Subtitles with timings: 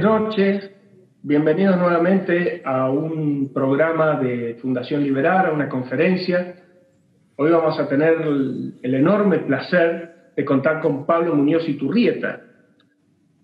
[0.00, 0.70] Noches.
[1.22, 6.54] Bienvenidos nuevamente a un programa de Fundación Liberar, a una conferencia.
[7.36, 12.40] Hoy vamos a tener el, enorme placer de contar con Pablo Muñoz Iturrieta,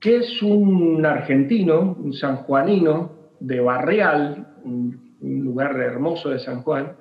[0.01, 6.93] que es un argentino, un sanjuanino de Barreal, un, lugar hermoso de San Juan,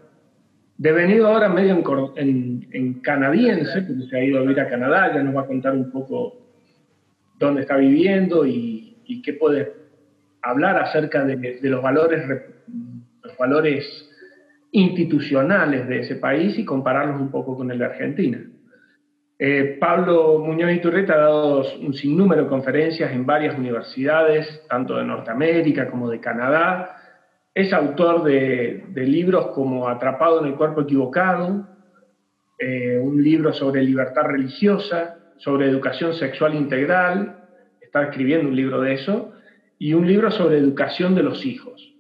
[0.78, 1.82] devenido ahora medio
[2.16, 5.48] en, en, canadiense, porque se ha ido a vivir a Canadá, ya nos va a
[5.48, 6.34] contar un poco
[7.38, 9.74] dónde está viviendo y, y qué puede
[10.42, 12.24] hablar acerca de, los, valores,
[13.24, 14.10] los valores
[14.72, 18.46] institucionales de ese país y compararlos un poco con el de Argentina.
[19.38, 25.04] Eh, Pablo Muñoz Iturreta ha dado un sinnúmero de conferencias en varias universidades, tanto de
[25.04, 26.96] Norteamérica como de Canadá.
[27.54, 31.68] Es autor de, libros como Atrapado en el cuerpo equivocado,
[32.60, 37.45] eh, un libro sobre libertad religiosa, sobre educación sexual integral,
[37.96, 39.32] está escribiendo un libro de eso,
[39.80, 41.94] y un libro sobre educación de los hijos,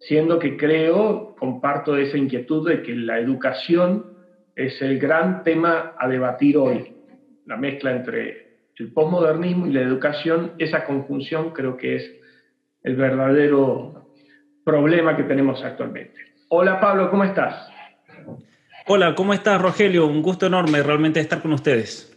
[0.00, 4.06] siendo que creo, comparto esa inquietud de que la educación
[4.56, 6.96] es el gran tema a debatir hoy,
[7.46, 12.10] la mezcla entre el posmodernismo y la educación, esa conjunción creo que es
[12.82, 14.08] el verdadero
[14.64, 16.18] problema que tenemos actualmente.
[16.48, 17.68] Hola Pablo, ¿cómo estás?
[18.86, 20.06] Hola, ¿cómo estás Rogelio?
[20.08, 22.13] Un gusto enorme realmente estar con ustedes.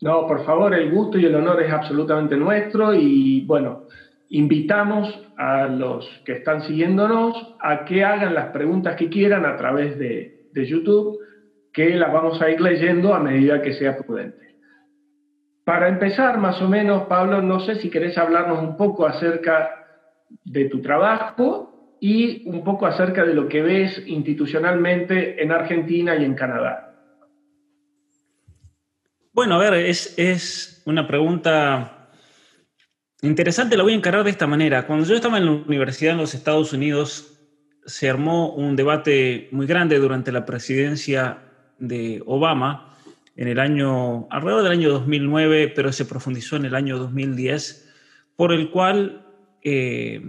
[0.00, 3.86] No, por favor, el gusto y el honor es absolutamente nuestro y bueno,
[4.28, 9.98] invitamos a los que están siguiéndonos a que hagan las preguntas que quieran a través
[9.98, 11.18] de, YouTube,
[11.72, 14.56] que las vamos a ir leyendo a medida que sea prudente.
[15.64, 19.70] Para empezar, más o menos, Pablo, no sé si querés hablarnos un poco acerca
[20.44, 26.24] de tu trabajo y un poco acerca de lo que ves institucionalmente en Argentina y
[26.24, 26.93] en Canadá.
[29.34, 32.08] Bueno, a ver, es, una pregunta
[33.20, 34.86] interesante, la voy a encarar de esta manera.
[34.86, 37.36] Cuando yo estaba en la universidad en los Estados Unidos,
[37.84, 41.42] se armó un debate muy grande durante la presidencia
[41.80, 42.96] de Obama
[43.34, 47.92] en el año, alrededor del año 2009, pero se profundizó en el año 2010,
[48.36, 49.26] por el cual,
[49.64, 50.22] eh,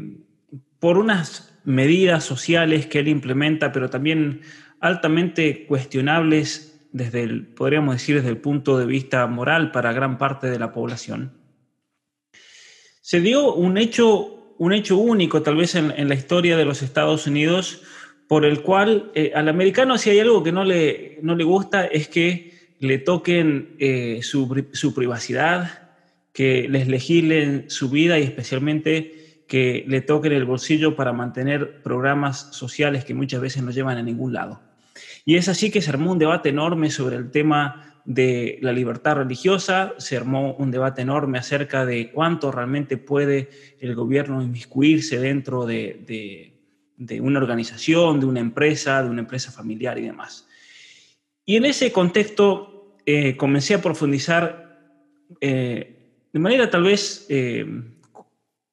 [0.79, 4.41] por unas medidas sociales que él implementa, pero también
[4.79, 10.50] altamente cuestionables desde el, podríamos decir, desde el punto de vista moral para gran parte
[10.50, 11.33] de la población.
[13.01, 17.28] Se dio un hecho, un hecho único tal vez en, la historia de los Estados
[17.28, 17.81] Unidos
[18.29, 21.85] por el cual eh, al americano si hay algo que no le, no le gusta
[21.85, 25.89] es que le toquen eh, su, su, privacidad,
[26.31, 32.55] que les legislen su vida y especialmente que le toquen el bolsillo para mantener programas
[32.55, 34.65] sociales que muchas veces no llevan a ningún lado.
[35.25, 39.16] Y es así que se armó un debate enorme sobre el tema de la libertad
[39.16, 43.50] religiosa, se armó un debate enorme acerca de cuánto realmente puede
[43.80, 46.53] el gobierno inmiscuirse dentro de,
[47.19, 50.47] una organización, de una empresa, de una empresa familiar y demás.
[51.44, 54.79] Y en ese contexto eh, comencé a profundizar
[55.41, 55.96] eh,
[56.32, 57.66] de manera tal vez eh,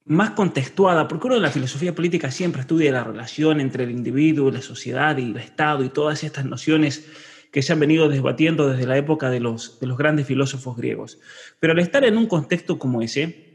[0.05, 4.51] más contextuada, porque uno de la filosofía política siempre estudia la relación entre el individuo,
[4.51, 7.07] la sociedad y el Estado y todas estas nociones
[7.53, 11.21] que se han venido debatiendo desde la época de los, de los grandes filósofos griegos.
[11.61, 13.53] Pero al estar en un contexto como ese,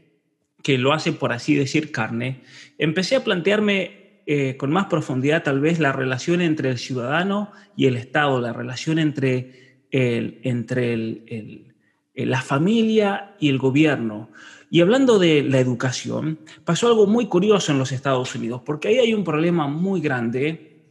[0.62, 2.42] que lo hace por así decir carne,
[2.78, 7.86] empecé a plantearme eh, con más profundidad tal vez la relación entre el ciudadano y
[7.86, 11.74] el Estado, la relación entre, el, entre el,
[12.14, 14.30] la familia y el gobierno.
[14.70, 18.98] Y hablando de la educación, pasó algo muy curioso en los Estados Unidos, porque ahí
[18.98, 20.82] hay un problema muy grande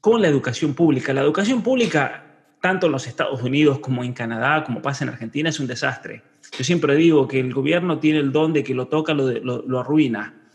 [0.00, 1.14] con la educación pública.
[1.14, 2.26] La educación pública,
[2.60, 6.22] tanto en los Estados Unidos como en Canadá, como pasa en Argentina, es un desastre.
[6.58, 10.50] Yo siempre digo que el gobierno tiene el don de que lo toca, lo, arruina.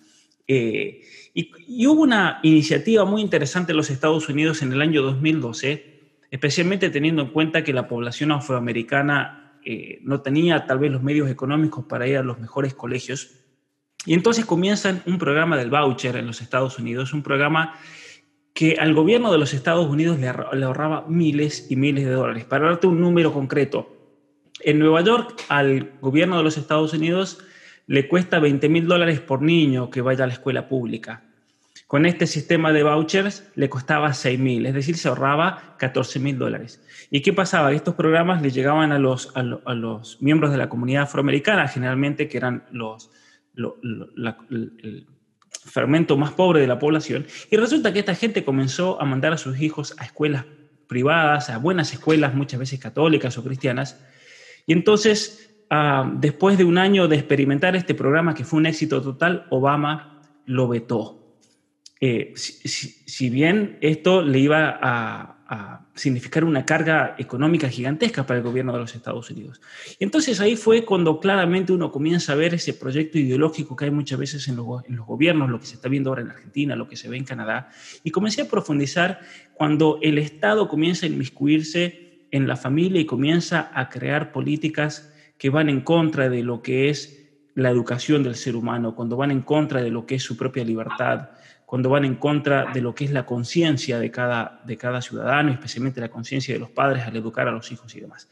[0.45, 1.01] y,
[1.33, 6.89] y, hubo una iniciativa muy interesante en los Estados Unidos en el año 2012, especialmente
[6.89, 9.46] teniendo en cuenta que la población afroamericana
[10.01, 13.31] no tenía tal vez los medios económicos para ir a los mejores colegios.
[14.05, 17.73] Y entonces comienzan un programa del voucher en los Estados Unidos, un programa
[18.53, 22.45] que al gobierno de los Estados Unidos le, ahorraba miles y miles de dólares.
[22.45, 23.95] Para darte un número concreto,
[24.61, 27.39] en Nueva York al gobierno de los Estados Unidos
[27.85, 31.23] le cuesta 20 mil dólares por niño que vaya a la escuela pública.
[31.87, 36.37] Con este sistema de vouchers le costaba 6 mil, es decir, se ahorraba 14 mil
[36.37, 36.81] dólares.
[37.09, 37.71] ¿Y qué pasaba?
[37.71, 42.37] Estos programas le llegaban a los, a, los miembros de la comunidad afroamericana, generalmente que
[42.37, 43.09] eran los,
[45.49, 47.25] fermento más pobre de la población.
[47.49, 50.45] Y resulta que esta gente comenzó a mandar a sus hijos a escuelas
[50.87, 54.03] privadas, a buenas escuelas, muchas veces católicas o cristianas.
[54.65, 59.01] Y entonces, ah, después de un año de experimentar este programa, que fue un éxito
[59.01, 61.17] total, Obama lo vetó.
[61.99, 65.36] Eh, si, bien esto le iba a,
[65.95, 69.61] significar una carga económica gigantesca para el gobierno de los Estados Unidos.
[69.97, 73.91] Y entonces ahí fue cuando claramente uno comienza a ver ese proyecto ideológico que hay
[73.91, 76.75] muchas veces en los, en los gobiernos, lo que se está viendo ahora en Argentina,
[76.75, 77.69] lo que se ve en Canadá,
[78.03, 79.21] y comencé a profundizar
[79.53, 85.49] cuando el Estado comienza a inmiscuirse en la familia y comienza a crear políticas que
[85.49, 89.41] van en contra de lo que es la educación del ser humano, cuando van en
[89.41, 91.29] contra de lo que es su propia libertad,
[91.67, 95.51] cuando van en contra de lo que es la conciencia de cada, de cada ciudadano,
[95.51, 98.29] especialmente la conciencia de los padres al educar a los hijos y demás.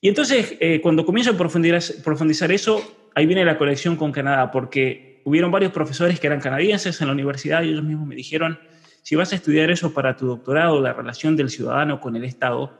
[0.00, 4.50] Y entonces, eh, cuando comienzo a profundizar, profundizar eso, ahí viene la conexión con Canadá,
[4.50, 8.58] porque hubieron varios profesores que eran canadienses en la universidad y ellos mismos me dijeron,
[9.02, 12.72] si vas a estudiar eso para tu doctorado, la relación del ciudadano con el Estado,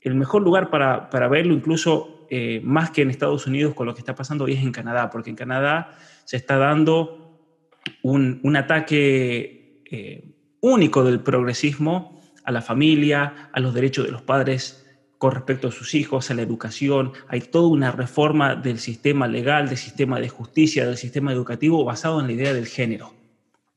[0.00, 3.94] el mejor lugar para, para verlo, incluso eh, más que en Estados Unidos con lo
[3.94, 7.23] que está pasando hoy, es en Canadá, porque en Canadá se está dando
[8.02, 10.24] un, ataque eh,
[10.60, 14.80] único del progresismo a la familia, a los derechos de los padres
[15.18, 17.12] con respecto a sus hijos, a la educación.
[17.28, 22.20] Hay toda una reforma del sistema legal, del sistema de justicia, del sistema educativo basado
[22.20, 23.14] en la idea del género.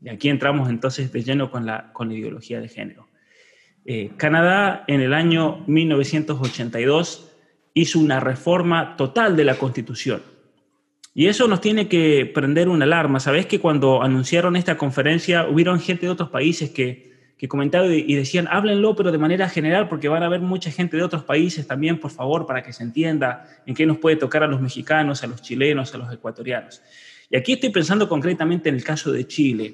[0.02, 3.08] Y aquí entramos entonces de lleno con la, con la ideología de género.
[3.86, 7.32] Eh, Canadá en el año 1982
[7.74, 10.22] hizo una reforma total de la constitución
[11.18, 13.20] y eso nos tiene que prender una alarma.
[13.20, 18.14] Sabes que cuando anunciaron esta conferencia, hubieron gente de otros países que, que comentaron y
[18.14, 21.66] decían, háblenlo, pero de manera general, porque van a haber mucha gente de otros países
[21.66, 25.24] también, por favor, para que se entienda en qué nos puede tocar a los mexicanos,
[25.24, 26.84] a los chilenos, a los ecuatorianos.
[27.32, 29.74] Y aquí estoy pensando concretamente en el caso de Chile.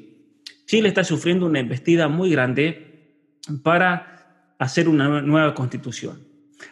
[0.65, 3.17] Chile está sufriendo una embestida muy grande
[3.63, 6.25] para hacer una nueva constitución.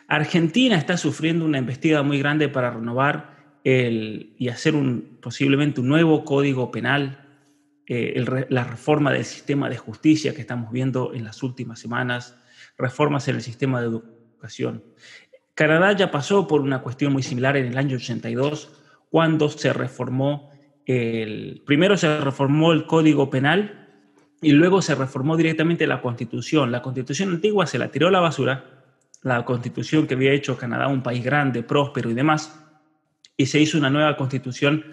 [0.07, 4.73] Argentina está sufriendo una embestida muy grande para renovar y hacer
[5.21, 7.27] posiblemente un nuevo código penal,
[7.87, 12.37] eh, la reforma del sistema de justicia que estamos viendo en las últimas semanas,
[12.77, 14.83] reformas en el sistema de educación.
[15.53, 18.71] Canadá ya pasó por una cuestión muy similar en el año 82,
[19.09, 20.51] cuando se reformó
[20.85, 23.87] el, primero se reformó el código penal
[24.41, 26.71] y luego se reformó directamente la constitución.
[26.71, 28.83] La constitución antigua se la tiró a la basura,
[29.21, 32.60] la constitución que había hecho Canadá un país grande, próspero y demás,
[33.41, 34.85] y se hizo una nueva constitución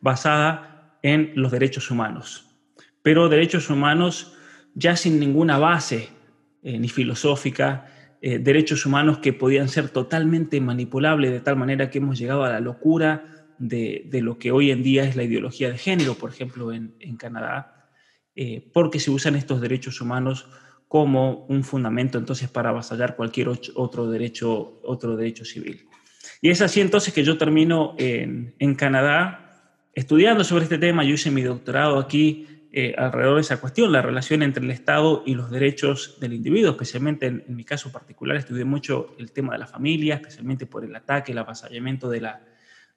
[0.00, 2.56] basada en los derechos humanos.
[3.02, 4.36] Pero derechos humanos
[4.74, 6.08] ya sin ninguna base,
[6.62, 7.86] eh, ni filosófica,
[8.20, 12.50] eh, derechos humanos que podían ser totalmente manipulables de tal manera que hemos llegado a
[12.50, 16.72] la locura de, lo que hoy en día es la ideología de género, por ejemplo,
[16.72, 17.90] en, Canadá,
[18.34, 20.48] eh, porque se usan estos derechos humanos
[20.88, 25.88] como un fundamento entonces para avasallar cualquier otro derecho, otro derecho civil.
[26.40, 29.46] Y es así entonces que yo termino en, en Canadá
[29.94, 31.04] estudiando sobre este tema.
[31.04, 32.46] Yo hice mi doctorado aquí
[32.78, 36.72] eh, alrededor de esa cuestión, la relación entre el Estado y los derechos del individuo,
[36.72, 40.94] especialmente en, mi caso particular estudié mucho el tema de la familia, especialmente por el
[40.94, 42.42] ataque, el avasallamiento de la,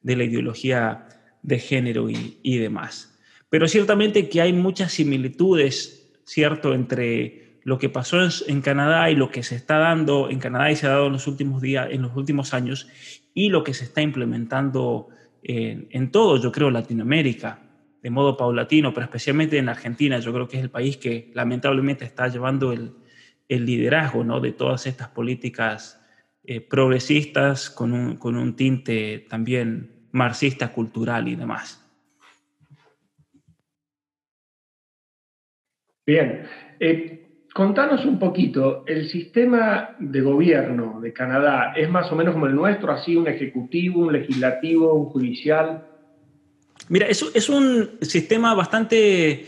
[0.01, 1.07] de la ideología
[1.41, 3.17] de género y, y demás.
[3.49, 8.17] Pero ciertamente que hay muchas similitudes, ¿cierto?, entre lo que pasó
[8.47, 11.13] en, Canadá y lo que se está dando en Canadá y se ha dado en
[11.13, 12.87] los últimos días, en los últimos años,
[13.39, 15.07] y lo que se está implementando
[15.41, 17.61] en, todo, yo creo, Latinoamérica,
[18.03, 22.03] de modo paulatino, pero especialmente en Argentina, yo creo que es el país que lamentablemente
[22.03, 22.95] está llevando el,
[23.47, 24.41] liderazgo ¿no?
[24.41, 26.05] de todas estas políticas
[26.43, 31.89] eh, progresistas con un, con un tinte también marxista, cultural y demás.
[36.05, 36.43] Bien.
[36.81, 42.47] Eh, contanos un poquito, el sistema de gobierno de Canadá es más o menos como
[42.47, 45.85] el nuestro, así un ejecutivo, un legislativo, un judicial.
[46.89, 49.45] Mira, es, es un sistema bastante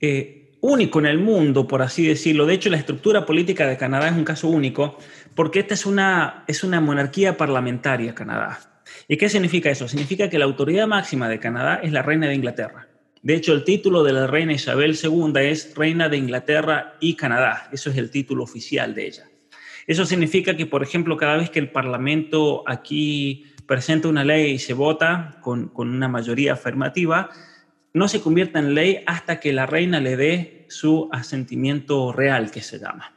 [0.00, 2.46] eh, único en el mundo, por así decirlo.
[2.46, 4.96] De hecho, la estructura política de Canadá es un caso único,
[5.34, 8.58] porque esta es una, es una monarquía parlamentaria, Canadá.
[9.08, 9.88] ¿Y qué significa eso?
[9.88, 12.83] Significa que la autoridad máxima de Canadá es la reina de Inglaterra.
[13.24, 17.70] De hecho, el título de la reina Isabel II es Reina de Inglaterra y Canadá.
[17.72, 19.30] Eso es el título oficial de ella.
[19.86, 24.58] Eso significa que, por ejemplo, cada vez que el Parlamento aquí presenta una ley y
[24.58, 27.30] se vota con, una mayoría afirmativa,
[27.94, 32.60] no se convierta en ley hasta que la reina le dé su asentimiento real, que
[32.60, 33.14] se llama.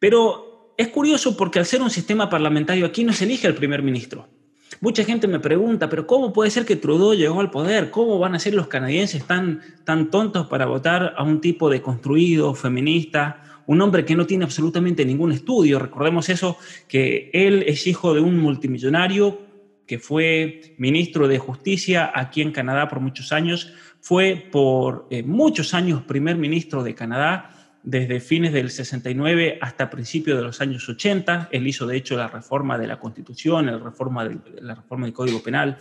[0.00, 3.84] Pero es curioso porque al ser un sistema parlamentario aquí no se elige al primer
[3.84, 4.28] ministro.
[4.82, 7.92] Mucha gente me pregunta, pero ¿cómo puede ser que Trudeau llegó al poder?
[7.92, 11.80] ¿Cómo van a ser los canadienses tan, tan tontos para votar a un tipo de
[11.80, 15.78] construido, feminista, un hombre que no tiene absolutamente ningún estudio?
[15.78, 16.56] Recordemos eso,
[16.88, 19.38] que él es hijo de un multimillonario
[19.86, 25.74] que fue ministro de Justicia aquí en Canadá por muchos años, fue por eh, muchos
[25.74, 27.51] años primer ministro de Canadá,
[27.82, 31.48] desde fines del 69 hasta principios de los años 80.
[31.50, 34.28] Él hizo, de hecho, la reforma de la Constitución, la reforma,
[34.60, 35.78] la reforma del Código Penal.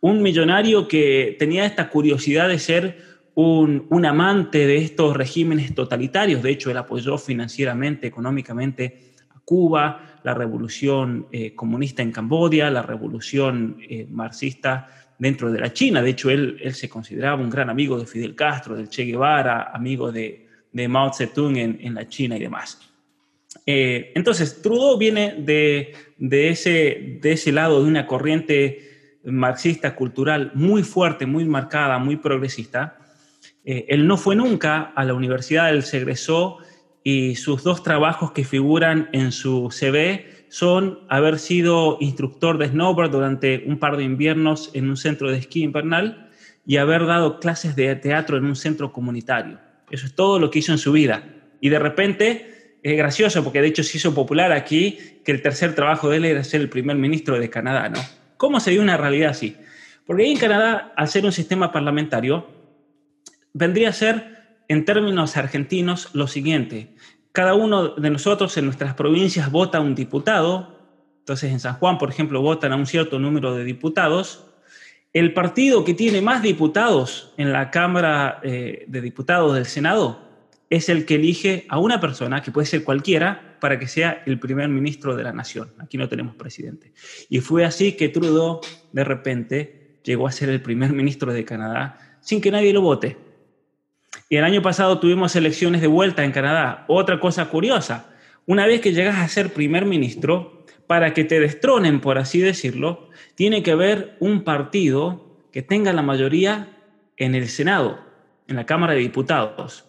[0.00, 6.42] Un millonario que tenía esta curiosidad de ser un, un, amante de estos regímenes totalitarios.
[6.42, 9.12] De hecho, él apoyó financieramente, económicamente
[9.44, 16.02] Cuba, la revolución eh, comunista en Camboya, la revolución eh, marxista dentro de la China.
[16.02, 19.70] De hecho, él, él, se consideraba un gran amigo de Fidel Castro, del Che Guevara,
[19.74, 22.80] amigo de, de Mao Zedong en, en, la China y demás.
[23.66, 30.52] Eh, entonces, Trudeau viene de, de, ese, de ese lado de una corriente marxista cultural
[30.54, 32.98] muy fuerte, muy marcada, muy progresista.
[33.64, 36.58] él no fue nunca a la universidad, él se egresó
[37.04, 43.10] y sus dos trabajos que figuran en su CV son haber sido instructor de snowboard
[43.10, 46.28] durante un par de inviernos en un centro de esquí invernal
[46.66, 49.58] y haber dado clases de teatro en un centro comunitario.
[49.92, 51.22] Eso es todo lo que hizo en su vida.
[51.60, 55.74] Y de repente es gracioso porque de hecho se hizo popular aquí que el tercer
[55.74, 58.00] trabajo de él era ser el primer ministro de Canadá, ¿no?
[58.36, 59.56] ¿Cómo se dio una realidad así?
[60.04, 62.48] Porque ahí en Canadá, al ser un sistema parlamentario,
[63.52, 66.96] vendría a ser en términos argentinos lo siguiente.
[67.30, 70.78] Cada uno de nosotros en nuestras provincias vota un diputado.
[71.20, 74.46] Entonces en San Juan, por ejemplo, votan a un cierto número de diputados.
[75.12, 80.20] El partido que tiene más diputados en la Cámara eh, de Diputados del Senado
[80.70, 84.40] es el que elige a una persona, que puede ser cualquiera, para que sea el
[84.40, 85.70] primer ministro de la nación.
[85.78, 86.94] Aquí no tenemos presidente.
[87.28, 88.60] Y fue así que Trudeau,
[88.92, 93.18] de repente, llegó a ser el primer ministro de Canadá sin que nadie lo vote.
[94.30, 96.86] Y el año pasado tuvimos elecciones de vuelta en Canadá.
[96.88, 98.10] Otra cosa curiosa,
[98.46, 100.61] una vez que llegas a ser primer ministro,
[100.92, 106.02] para que te destronen, por así decirlo, tiene que haber un partido que tenga la
[106.02, 106.68] mayoría
[107.16, 107.98] en el Senado,
[108.46, 109.86] en la Cámara de Diputados.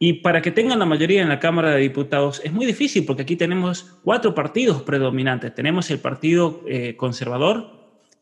[0.00, 3.22] Y para que tengan la mayoría en la Cámara de Diputados es muy difícil porque
[3.22, 5.54] aquí tenemos cuatro partidos predominantes.
[5.54, 7.70] Tenemos el Partido eh, Conservador,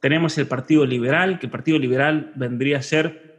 [0.00, 3.31] tenemos el Partido Liberal, que el Partido Liberal vendría a ser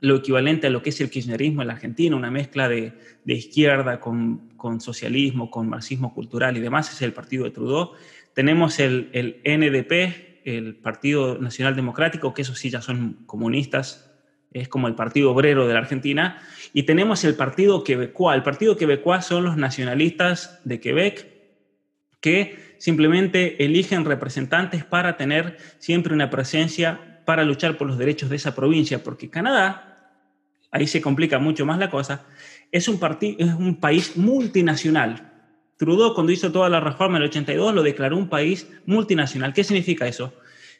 [0.00, 2.92] lo equivalente a lo que es el kirchnerismo en la Argentina, una mezcla de,
[3.26, 7.92] izquierda con, socialismo, con marxismo cultural y demás, es el partido de Trudeau.
[8.32, 14.10] Tenemos el, NDP, el Partido Nacional Democrático, que esos sí ya son comunistas,
[14.52, 18.36] es como el Partido Obrero de la Argentina, y tenemos el Partido Quebecois.
[18.36, 21.34] El Partido Quebecois son los nacionalistas de Quebec
[22.20, 28.36] que simplemente eligen representantes para tener siempre una presencia para luchar por los derechos de
[28.36, 30.12] esa provincia, porque Canadá,
[30.70, 32.26] ahí se complica mucho más la cosa,
[32.72, 35.32] es un, es un país multinacional.
[35.76, 39.52] Trudeau, cuando hizo toda la reforma en el 82, lo declaró un país multinacional.
[39.52, 40.34] ¿Qué significa eso?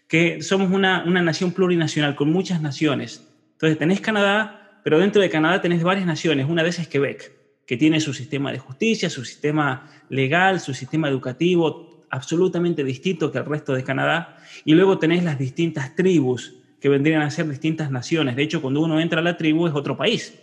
[0.09, 3.29] Que somos una, una nación plurinacional con muchas naciones.
[3.53, 6.47] Entonces, tenés Canadá, pero dentro de Canadá tenés varias naciones.
[6.49, 7.33] Una de esas es Quebec,
[7.67, 13.39] que tiene su sistema de justicia, su sistema legal, su sistema educativo, absolutamente distinto que
[13.39, 14.37] el resto de Canadá.
[14.65, 16.55] Y luego tenés las distintas tribus,
[16.85, 18.37] que vendrían a ser distintas naciones.
[18.37, 20.39] De hecho, cuando uno entra a la tribu es otro país.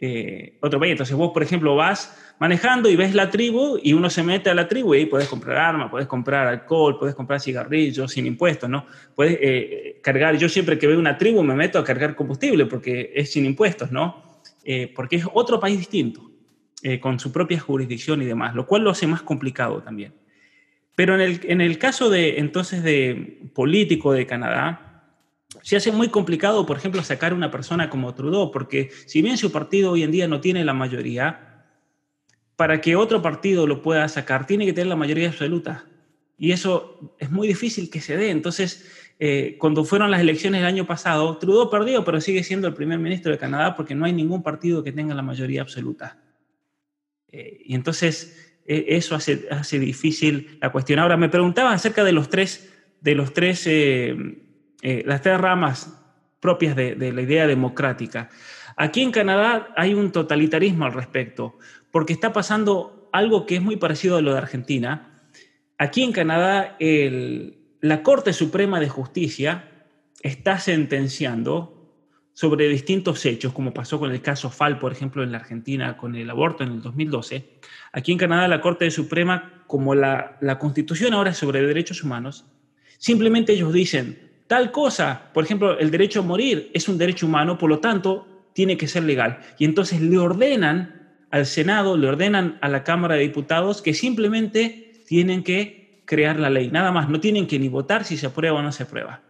[0.00, 0.92] Eh, otro país.
[0.92, 4.54] Entonces vos, por ejemplo, vas manejando y ves la tribu y uno se mete a
[4.54, 8.70] la tribu y ahí puedes comprar armas, puedes comprar alcohol, puedes comprar cigarrillos sin impuestos,
[8.70, 8.86] ¿no?
[9.14, 13.12] Puedes eh, cargar, yo siempre que veo una tribu me meto a cargar combustible porque
[13.14, 14.40] es sin impuestos, ¿no?
[14.64, 16.30] Eh, porque es otro país distinto,
[17.02, 20.14] con su propia jurisdicción y demás, lo cual lo hace más complicado también.
[20.94, 24.90] Pero en el, en el caso de, entonces, de político de Canadá,
[25.62, 29.50] se hace muy complicado, por ejemplo, sacar una persona como Trudeau, porque si bien su
[29.50, 31.64] partido hoy en día no tiene la mayoría,
[32.56, 35.86] para que otro partido lo pueda sacar, tiene que tener la mayoría absoluta.
[36.36, 38.30] Y eso es muy difícil que se dé.
[38.30, 38.86] Entonces,
[39.18, 42.98] eh, cuando fueron las elecciones el año pasado, Trudeau perdió, pero sigue siendo el primer
[42.98, 46.18] ministro de Canadá porque no hay ningún partido que tenga la mayoría absoluta.
[47.28, 51.00] Eh, y entonces, eso hace, hace difícil la cuestión.
[51.00, 53.68] Ahora, me preguntaba acerca de los tres, de los tres,
[54.82, 55.96] las tres ramas
[56.38, 58.30] propias de la idea democrática.
[58.76, 61.58] Aquí en Canadá hay un totalitarismo al respecto,
[61.90, 65.24] porque está pasando algo que es muy parecido a lo de Argentina.
[65.76, 69.64] Aquí en Canadá, la Corte Suprema de Justicia
[70.22, 71.79] está sentenciando
[72.40, 76.16] sobre distintos hechos, como pasó con el caso FAL, por ejemplo, en la Argentina con
[76.16, 77.58] el aborto en el 2012.
[77.92, 82.46] Aquí en Canadá, la Corte Suprema, como la, la Constitución ahora es sobre derechos humanos,
[82.96, 87.58] simplemente ellos dicen, tal cosa, por ejemplo, el derecho a morir es un derecho humano,
[87.58, 89.40] por lo tanto, tiene que ser legal.
[89.58, 94.94] Y entonces le ordenan al Senado, le ordenan a la Cámara de Diputados que simplemente
[95.06, 98.60] tienen que crear la ley, nada más, no tienen que ni votar si se aprueba
[98.60, 99.20] o no se aprueba.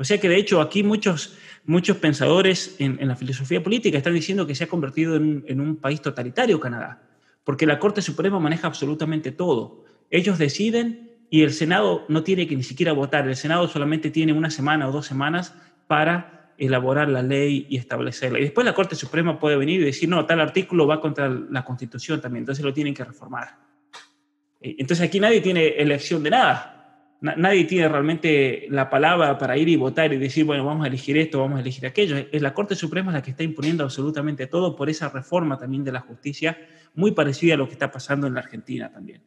[0.00, 4.46] O sea que de hecho aquí muchos, muchos pensadores en, la filosofía política están diciendo
[4.46, 7.02] que se ha convertido en, en un país totalitario Canadá,
[7.44, 9.84] porque la Corte Suprema maneja absolutamente todo.
[10.10, 14.32] Ellos deciden y el Senado no tiene que ni siquiera votar, el Senado solamente tiene
[14.32, 15.54] una semana o dos semanas
[15.86, 18.38] para elaborar la ley y establecerla.
[18.38, 21.64] Y después la Corte Suprema puede venir y decir, no, tal artículo va contra la
[21.64, 23.56] Constitución también, entonces lo tienen que reformar.
[24.60, 26.79] Eh, entonces aquí nadie tiene elección de nada.
[27.22, 31.18] Nadie tiene realmente la palabra para ir y votar y decir, bueno, vamos a elegir
[31.18, 32.16] esto, vamos a elegir aquello.
[32.32, 35.92] Es la Corte Suprema la que está imponiendo absolutamente todo por esa reforma también de
[35.92, 36.56] la justicia,
[36.94, 39.22] muy parecida a lo que está pasando en la Argentina también.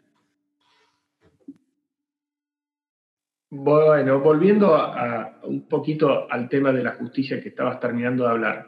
[3.51, 8.67] Bueno, volviendo a, un poquito al tema de la justicia que estabas terminando de hablar,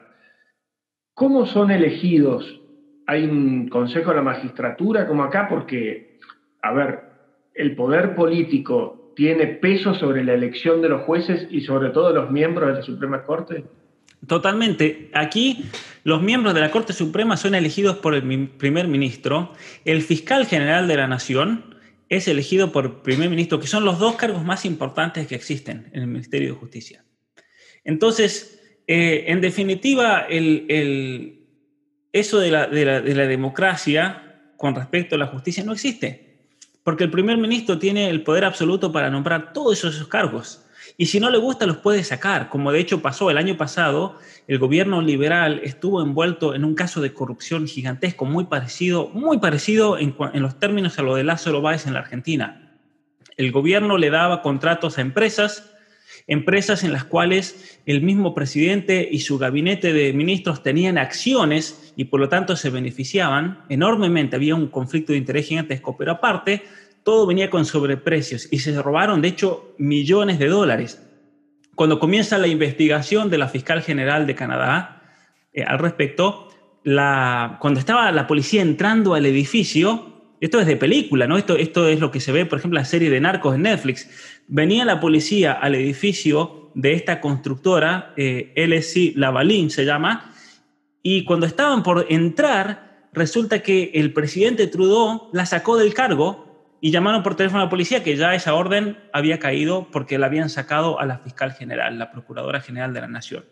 [1.15, 2.61] ¿cómo son elegidos?
[3.07, 5.47] ¿Hay un consejo de la magistratura como acá?
[5.49, 6.19] Porque,
[6.61, 6.99] a ver,
[7.55, 12.31] el poder político tiene peso sobre la elección de los jueces y sobre todo los
[12.31, 13.63] miembros de la Suprema Corte.
[14.27, 15.09] Totalmente.
[15.13, 15.65] Aquí
[16.03, 19.53] los miembros de la Corte Suprema son elegidos por el primer ministro,
[19.85, 21.75] el fiscal general de la Nación,
[22.09, 26.01] es elegido por primer ministro, que son los dos cargos más importantes que existen en
[26.01, 27.03] el Ministerio de Justicia.
[27.83, 31.47] Entonces, eh, en definitiva, el,
[32.11, 34.25] eso de la democracia
[34.57, 36.34] con respecto a la justicia no existe,
[36.85, 40.63] porque el primer ministro tiene el poder absoluto para nombrar todos esos cargos.
[40.97, 44.19] Y si no le gusta, los puede sacar, como de hecho pasó el año pasado,
[44.47, 49.97] el gobierno liberal estuvo envuelto en un caso de corrupción gigantesco, muy parecido, muy parecido
[49.97, 52.77] en, los términos a lo de Lázaro Báez en la Argentina.
[53.35, 55.74] El gobierno le daba contratos a empresas,
[56.27, 62.05] empresas en las cuales el mismo presidente y su gabinete de ministros tenían acciones y
[62.05, 64.35] por lo tanto se beneficiaban enormemente.
[64.35, 66.63] Había un conflicto de interés gigantesco, pero aparte
[67.03, 71.01] todo venía con sobreprecios y se robaron, de hecho, millones de dólares.
[71.75, 75.03] Cuando comienza la investigación de la fiscal general de Canadá
[75.53, 76.49] eh, al respecto,
[76.83, 81.37] cuando estaba la policía entrando al edificio, esto es de película, ¿no?
[81.37, 83.63] Esto, esto es lo que se ve, por ejemplo, en la serie de Narcos en
[83.63, 84.34] Netflix.
[84.47, 90.33] Venía la policía al edificio de esta constructora, eh, LSI Lavalin se llama,
[91.01, 96.45] y cuando estaban por entrar, resulta que el presidente Trudeau la sacó del cargo
[96.81, 100.27] y llamaron por teléfono a la policía que ya esa orden había caído porque la
[100.27, 103.45] habían sacado a la fiscal general, la procuradora general de la nación.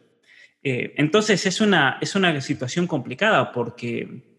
[0.64, 4.33] Eh, entonces es una, es una situación complicada porque,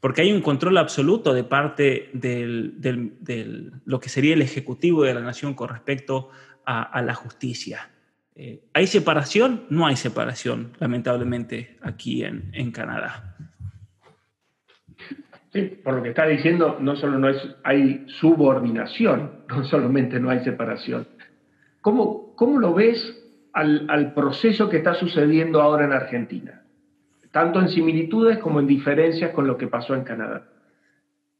[0.00, 5.20] porque hay un control absoluto de parte de lo que sería el ejecutivo de la
[5.20, 6.30] nación con respecto
[6.64, 7.90] a, la justicia.
[8.34, 9.66] Eh, ¿Hay separación?
[9.70, 13.36] No hay separación, lamentablemente, aquí en, Canadá
[15.84, 17.28] por lo que está diciendo, no solo no
[17.64, 21.08] hay subordinación, no solamente no hay separación.
[21.80, 26.62] ¿Cómo, cómo lo ves al, proceso que está sucediendo ahora en Argentina?
[27.36, 30.48] Tanto en similitudes como en diferencias con lo que pasó en Canadá.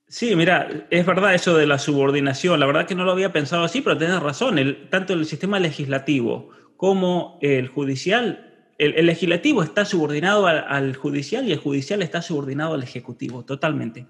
[0.06, 2.60] Sí, mira, es verdad eso de la subordinación.
[2.60, 4.58] La verdad que no lo había pensado así, pero tienes razón.
[4.90, 11.58] Tanto el sistema legislativo como el judicial el, legislativo está subordinado al, judicial y el
[11.60, 14.06] judicial está subordinado al ejecutivo, totalmente.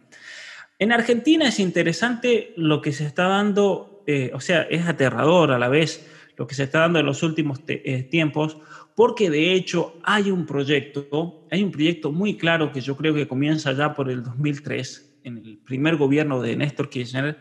[0.80, 5.58] En Argentina es interesante lo que se está dando, eh, o sea, es aterrador a
[5.60, 6.04] la vez
[6.36, 8.58] lo que se está dando en los últimos eh, tiempos,
[8.96, 13.28] porque de hecho hay un proyecto, hay un proyecto muy claro que yo creo que
[13.28, 17.38] comienza ya por el 2003, en el primer gobierno de Néstor Kirchner,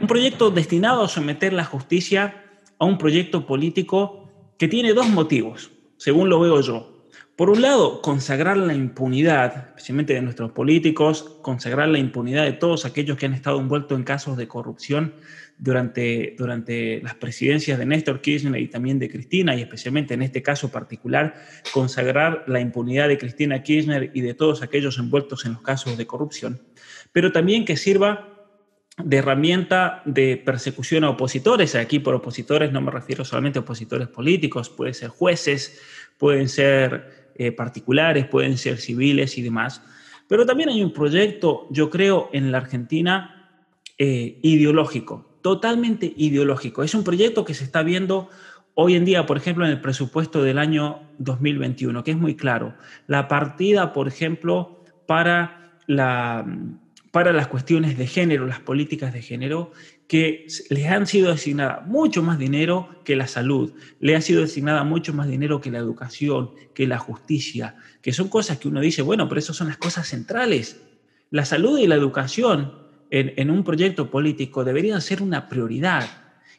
[0.00, 2.44] un proyecto destinado a someter la justicia
[2.78, 6.90] a un proyecto político que tiene dos motivos según lo veo yo.
[7.36, 12.84] Por un lado, consagrar la impunidad, especialmente de nuestros políticos, consagrar la impunidad de todos
[12.84, 15.14] aquellos que han estado envueltos en casos de corrupción
[15.58, 20.42] durante, durante las presidencias de Néstor Kirchner y también de Cristina, y especialmente en este
[20.42, 21.34] caso particular,
[21.72, 26.06] consagrar la impunidad de Cristina Kirchner y de todos aquellos envueltos en los casos de
[26.06, 26.62] corrupción,
[27.12, 28.30] pero también que sirva
[29.02, 31.74] de herramienta de persecución a opositores.
[31.74, 35.80] Aquí por opositores no me refiero solamente a opositores políticos, pueden ser jueces,
[36.18, 39.82] pueden ser eh, particulares, pueden ser civiles y demás.
[40.28, 43.62] Pero también hay un proyecto, yo creo, en la Argentina
[43.98, 46.82] eh, ideológico, totalmente ideológico.
[46.82, 48.30] Es un proyecto que se está viendo
[48.72, 52.74] hoy en día, por ejemplo, en el presupuesto del año 2021, que es muy claro.
[53.06, 56.46] La partida, por ejemplo, para la
[57.10, 59.70] para las cuestiones de género, las políticas de género,
[60.08, 64.82] que les han sido asignada mucho más dinero que la salud, le ha sido asignada
[64.82, 69.02] mucho más dinero que la educación, que la justicia, que son cosas que uno dice,
[69.02, 70.80] bueno, pero esas son las cosas centrales.
[71.30, 72.83] La salud y la educación
[73.20, 76.04] en, un proyecto político deberían ser una prioridad.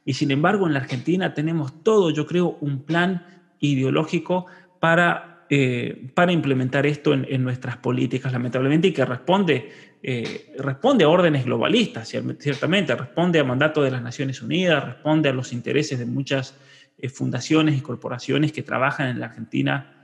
[0.05, 3.25] Y sin embargo, en la Argentina tenemos todo, yo creo, un plan
[3.59, 4.45] ideológico
[4.79, 9.69] para eh, para implementar esto en, nuestras políticas, lamentablemente, y que responde,
[10.01, 15.33] eh, responde a órdenes globalistas, ciertamente, responde a mandato de las Naciones Unidas, responde a
[15.33, 16.55] los intereses de muchas
[16.97, 19.94] eh, fundaciones y corporaciones que trabajan en la Argentina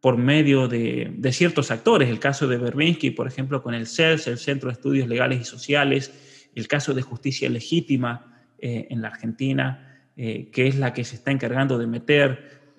[0.00, 2.08] por medio de, de, ciertos actores.
[2.08, 5.44] El caso de Berbinsky, por ejemplo, con el CELS, el Centro de Estudios Legales y
[5.44, 11.30] Sociales, el caso de justicia legítima en la Argentina, que es la que se está
[11.30, 12.72] encargando de meter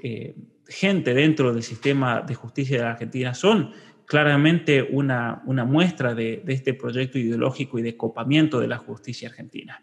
[0.67, 3.71] gente dentro del sistema de justicia de la Argentina son
[4.05, 9.81] claramente una, una muestra de, este proyecto ideológico y de copamiento de la justicia argentina.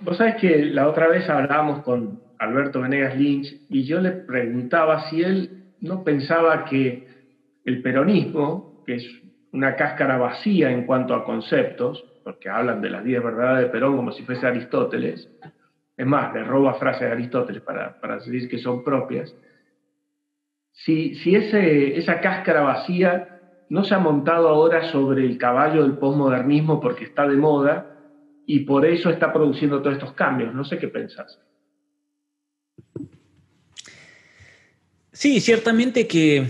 [0.00, 5.08] Vos sabés que la otra vez hablábamos con Alberto Venegas Lynch y yo le preguntaba
[5.08, 7.06] si él no pensaba que
[7.64, 9.22] el peronismo, que es
[9.52, 13.96] una cáscara vacía en cuanto a conceptos, porque hablan de las diez verdades de Perón
[13.96, 15.30] como si fuese Aristóteles,
[15.96, 19.34] es más, le roba frases de Aristóteles para, decir que son propias,
[20.72, 27.04] si, esa cáscara vacía no se ha montado ahora sobre el caballo del posmodernismo porque
[27.04, 27.86] está de moda
[28.46, 30.54] y por eso está produciendo todos estos cambios.
[30.54, 31.40] No sé qué pensás.
[35.16, 36.46] Sí, ciertamente que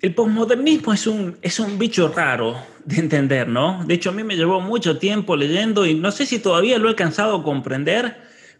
[0.00, 3.84] el posmodernismo es un, es un bicho raro de entender, ¿no?
[3.84, 6.86] De hecho, a mí me llevó mucho tiempo leyendo y no sé si todavía lo
[6.86, 8.16] he alcanzado a comprender,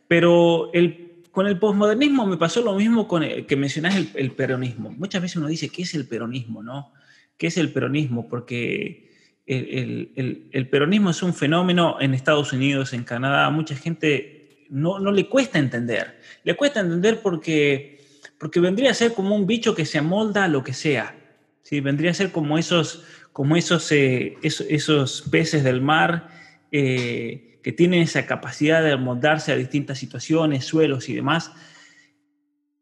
[0.09, 4.91] pero el, con el posmodernismo me pasó lo mismo con el, que mencionás el, peronismo.
[4.91, 6.65] Muchas veces uno dice, ¿qué es el peronismo?
[6.65, 6.93] No?
[7.39, 8.29] ¿Qué es el peronismo?
[8.29, 9.13] Porque
[9.47, 15.29] el, peronismo es un fenómeno en Estados Unidos, en Canadá, mucha gente no, no le
[15.29, 16.19] cuesta entender.
[16.43, 17.96] Le cuesta entender porque,
[18.39, 21.17] porque vendría a ser como un bicho que se amolda a lo que sea.
[21.63, 21.81] ¿sí?
[21.81, 26.29] Vendría a ser como esos, como esos, eh, esos, peces del mar.
[26.73, 31.51] Eh, que tienen esa capacidad de moldarse a distintas situaciones, suelos y demás.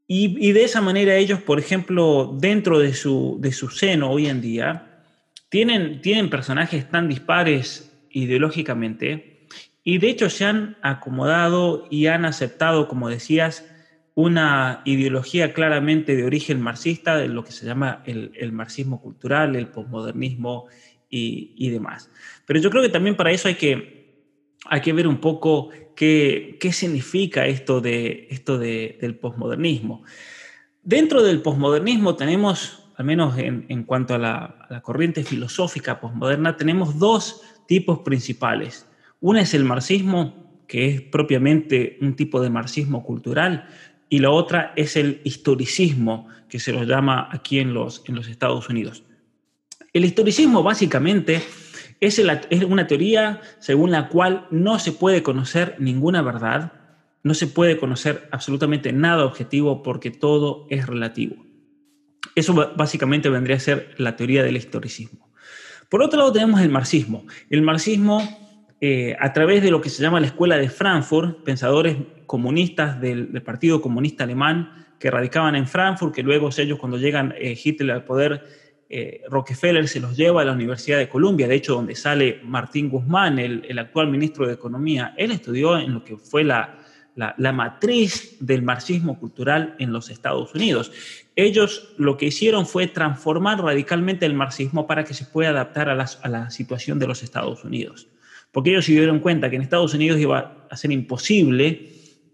[0.06, 4.42] Y, de esa manera ellos, por ejemplo, dentro de su, de su seno hoy en
[4.42, 5.00] día,
[5.48, 9.46] tienen, tienen personajes tan dispares ideológicamente
[9.82, 13.64] y de hecho se han acomodado y han aceptado, como decías,
[14.14, 19.56] una ideología claramente de origen marxista, de lo que se llama el, el marxismo cultural,
[19.56, 20.66] el posmodernismo
[21.10, 22.10] y, y, demás.
[22.46, 24.04] Pero yo creo que también para eso hay que
[24.66, 30.02] hay que ver un poco qué, qué significa esto, de, esto de, del posmodernismo.
[30.82, 36.00] Dentro del posmodernismo tenemos, al menos en, en cuanto a la, a la, corriente filosófica
[36.00, 38.88] posmoderna, tenemos dos tipos principales.
[39.20, 43.68] Una es el marxismo, que es propiamente un tipo de marxismo cultural,
[44.08, 48.28] y la otra es el historicismo, que se lo llama aquí en los, en los
[48.28, 49.02] Estados Unidos.
[49.92, 51.42] El historicismo básicamente
[52.00, 52.18] es,
[52.64, 56.72] una teoría según la cual no se puede conocer ninguna verdad,
[57.22, 61.36] no se puede conocer absolutamente nada objetivo porque todo es relativo.
[62.34, 65.30] Eso básicamente vendría a ser la teoría del historicismo.
[65.88, 67.24] Por otro lado tenemos el marxismo.
[67.48, 68.43] El marxismo,
[68.80, 73.28] eh, a través de lo que se llama la Escuela de Frankfurt, pensadores comunistas del,
[73.42, 78.04] Partido Comunista Alemán que radicaban en Frankfurt, que luego ellos cuando llegan eh, Hitler al
[78.04, 78.42] poder
[78.88, 82.88] eh, Rockefeller se los lleva a la Universidad de Columbia, de hecho donde sale Martín
[82.88, 86.78] Guzmán, el, actual ministro de Economía, él estudió en lo que fue la,
[87.16, 90.92] matriz del marxismo cultural en los Estados Unidos.
[91.36, 96.28] Ellos lo que hicieron fue transformar radicalmente el marxismo para que se pueda adaptar a
[96.28, 98.08] la situación de los Estados Unidos.
[98.54, 101.90] Porque ellos se dieron cuenta que en Estados Unidos iba a ser imposible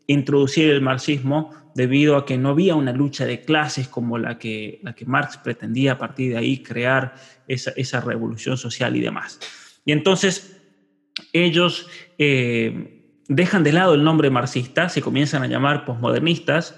[0.07, 4.81] introducir el marxismo debido a que no había una lucha de clases como la que,
[4.83, 7.15] la que Marx pretendía a partir de ahí crear
[7.49, 9.41] esa, esa revolución social y demás.
[9.87, 10.61] Y entonces
[11.33, 16.75] ellos eh, dejan de lado el nombre marxista, se comienzan a llamar posmodernistas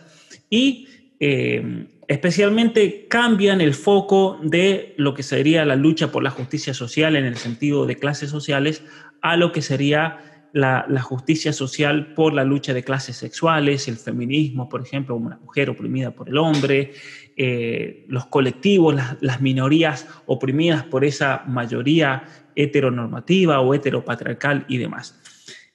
[0.51, 0.87] y
[1.19, 7.17] eh, especialmente cambian el foco de lo que sería la lucha por la justicia social
[7.17, 8.83] en el sentido de clases sociales
[9.23, 10.19] a lo que sería
[10.53, 15.71] la, justicia social por la lucha de clases sexuales, el feminismo, por ejemplo, una mujer
[15.71, 16.93] oprimida por el hombre,
[17.37, 25.19] eh, los colectivos, las, minorías oprimidas por esa mayoría heteronormativa o heteropatriarcal y demás.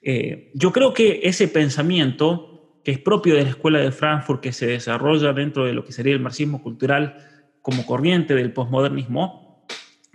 [0.02, 4.54] Eh, yo creo que ese pensamiento, que es propio de la Escuela de Frankfurt, que
[4.54, 7.18] se desarrolla dentro de lo que sería el marxismo cultural
[7.62, 9.66] como corriente del posmodernismo,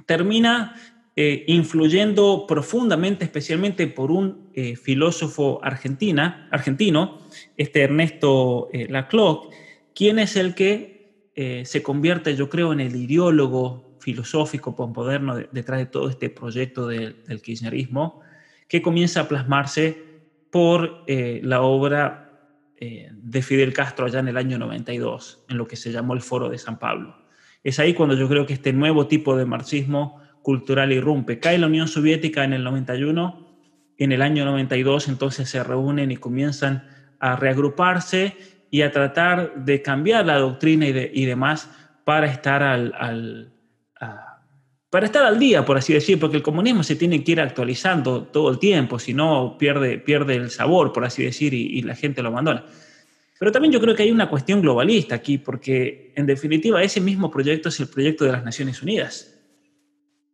[0.07, 0.75] termina
[1.14, 7.18] eh, influyendo profundamente, especialmente por un eh, filósofo argentina, argentino,
[7.59, 8.88] este Ernesto eh,
[9.94, 10.92] quien es el que
[11.35, 17.40] se convierte, yo creo, en el ideólogo filosófico postmoderno detrás de todo este proyecto del
[17.42, 18.20] kirchnerismo,
[18.68, 19.96] que comienza a plasmarse
[20.51, 25.90] por la obra de Fidel Castro allá en el año 92, en lo que se
[25.90, 27.16] llamó el Foro de San Pablo.
[27.64, 31.39] Es ahí cuando yo creo que este nuevo tipo de marxismo cultural irrumpe.
[31.39, 33.47] Cae la Unión Soviética en el 91,
[33.99, 36.89] en el año 92 entonces se reúnen y comienzan
[37.21, 38.37] a reagruparse
[38.71, 41.71] y a tratar de cambiar la doctrina y, demás
[42.05, 43.53] para estar al,
[44.91, 48.25] para estar al día, por así decir, porque el comunismo se tiene que ir actualizando
[48.25, 51.95] todo el tiempo, si no pierde, pierde el sabor, por así decir, y, y la
[51.95, 52.65] gente lo abandona.
[53.39, 57.31] Pero también yo creo que hay una cuestión globalista aquí, porque en definitiva ese mismo
[57.31, 59.32] proyecto es el proyecto de las Naciones Unidas.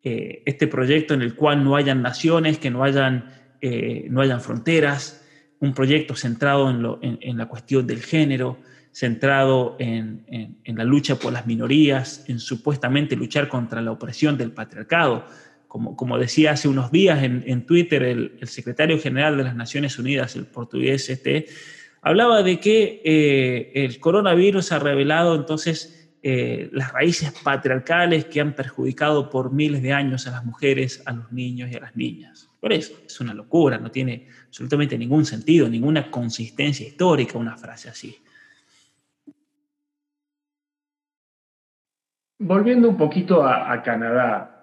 [0.04, 4.40] Eh, este proyecto en el cual no hayan naciones, que no hayan, eh, no hayan
[4.40, 5.24] fronteras,
[5.58, 6.70] un proyecto centrado
[7.02, 8.58] en, la cuestión del género,
[8.92, 10.24] centrado en,
[10.64, 15.24] la lucha por las minorías, en supuestamente luchar contra la opresión del patriarcado.
[15.66, 20.37] Como, como decía hace unos días en, Twitter el, secretario general de las Naciones Unidas,
[20.37, 21.46] el portugués este,
[22.00, 28.54] hablaba de que eh, el coronavirus ha revelado entonces eh, las raíces patriarcales que han
[28.54, 32.50] perjudicado por miles de años a las mujeres, a los niños y a las niñas.
[32.61, 37.88] Por eso, es una locura, no tiene absolutamente ningún sentido, ninguna consistencia histórica una frase
[37.88, 38.16] así.
[42.40, 44.59] Volviendo un poquito a Canadá,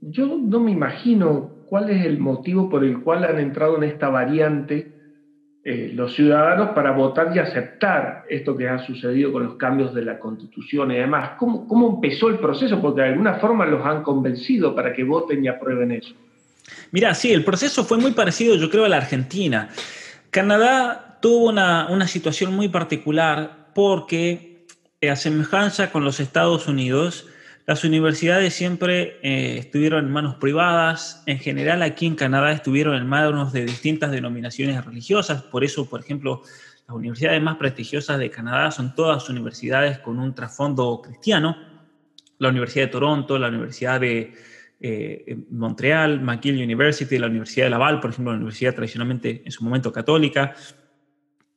[0.00, 4.08] yo no me imagino cuál es el motivo por el cual han entrado en esta
[4.08, 4.99] variante
[5.62, 10.02] eh, los ciudadanos para votar y aceptar esto que ha sucedido con los cambios de
[10.02, 11.32] la constitución y demás.
[11.38, 12.80] ¿Cómo, ¿Cómo empezó el proceso?
[12.80, 16.14] Porque de alguna forma los han convencido para que voten y aprueben eso.
[16.92, 19.68] Mira, sí, el proceso fue muy parecido, yo creo, a la Argentina.
[20.30, 24.64] Canadá tuvo una, una situación muy particular porque,
[25.06, 27.26] a semejanza con los Estados Unidos,
[27.66, 33.06] las universidades siempre eh, estuvieron en manos privadas, en general aquí en Canadá estuvieron en
[33.06, 36.42] manos de distintas denominaciones religiosas, por eso, por ejemplo,
[36.88, 41.56] las universidades más prestigiosas de Canadá son todas universidades con un trasfondo cristiano,
[42.38, 44.34] la Universidad de Toronto, la Universidad de
[44.80, 49.62] eh, Montreal, McGill University, la Universidad de Laval, por ejemplo, la universidad tradicionalmente en su
[49.62, 50.54] momento católica,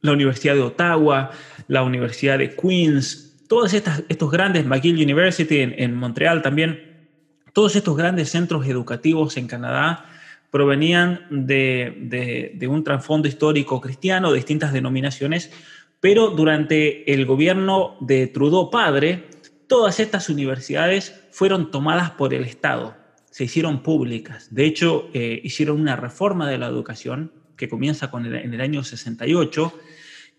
[0.02, 1.32] la Universidad de Ottawa,
[1.70, 7.08] la Universidad de Queens, todos estos grandes, McGill University en, Montreal también,
[7.54, 10.06] todos estos grandes centros educativos en Canadá
[10.50, 15.52] provenían de, un trasfondo histórico cristiano, de distintas denominaciones,
[16.00, 19.30] pero durante el gobierno de Trudeau padre,
[19.68, 22.96] todas estas universidades fueron tomadas por el Estado,
[23.30, 24.48] se hicieron públicas.
[24.54, 28.84] De hecho, eh, hicieron una reforma de la educación que comienza con en el año
[28.84, 29.74] 68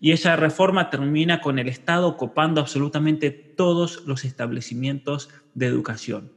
[0.05, 6.31] y esa reforma termina con el Estado copando absolutamente todos los establecimientos de educación.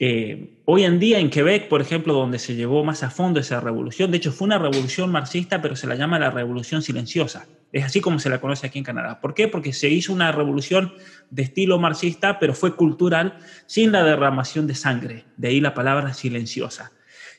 [0.00, 3.60] Eh, hoy en día en Quebec, por ejemplo, donde se llevó más a fondo esa
[3.60, 7.46] revolución, de hecho fue una revolución marxista, pero se la llama la revolución silenciosa.
[7.72, 9.20] Es así como se la conoce aquí en Canadá.
[9.20, 9.46] ¿Por qué?
[9.46, 10.92] Porque se hizo una revolución
[11.30, 15.24] de estilo marxista, pero fue cultural, sin la derramación de sangre.
[15.36, 16.90] De ahí la palabra silenciosa.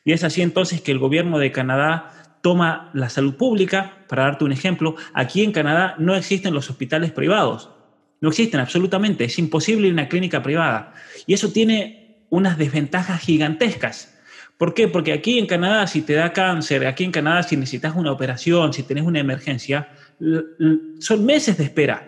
[0.06, 4.46] Y es así entonces que el gobierno de Canadá toma la salud pública, para darte
[4.46, 7.70] un ejemplo, aquí en Canadá no existen los hospitales privados,
[8.22, 10.94] no existen absolutamente, es imposible una clínica privada.
[11.26, 14.18] Y eso tiene unas desventajas gigantescas.
[14.58, 14.88] ¿Por qué?
[14.90, 18.74] Porque aquí en Canadá, si te da cáncer, aquí en Canadá, si necesitas una operación,
[18.74, 19.90] si tenés una emergencia,
[21.00, 22.06] son meses de espera.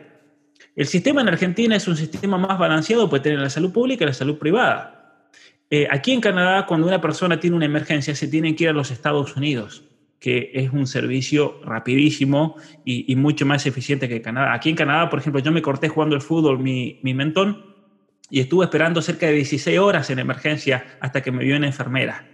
[0.76, 4.08] El sistema en Argentina es un sistema más balanceado, puede tener la salud pública y
[4.08, 5.28] la salud privada.
[5.70, 8.74] Eh, aquí en Canadá, cuando una persona tiene una emergencia, se tiene que ir a
[8.74, 9.84] los Estados Unidos
[10.22, 12.56] que es un servicio rapidísimo
[12.86, 14.54] y, mucho más eficiente que Canadá.
[14.54, 17.66] Aquí en Canadá, por ejemplo, yo me corté jugando el fútbol mi, mentón
[18.30, 22.30] y estuve esperando cerca de 16 horas en emergencia hasta que me vio una enfermera.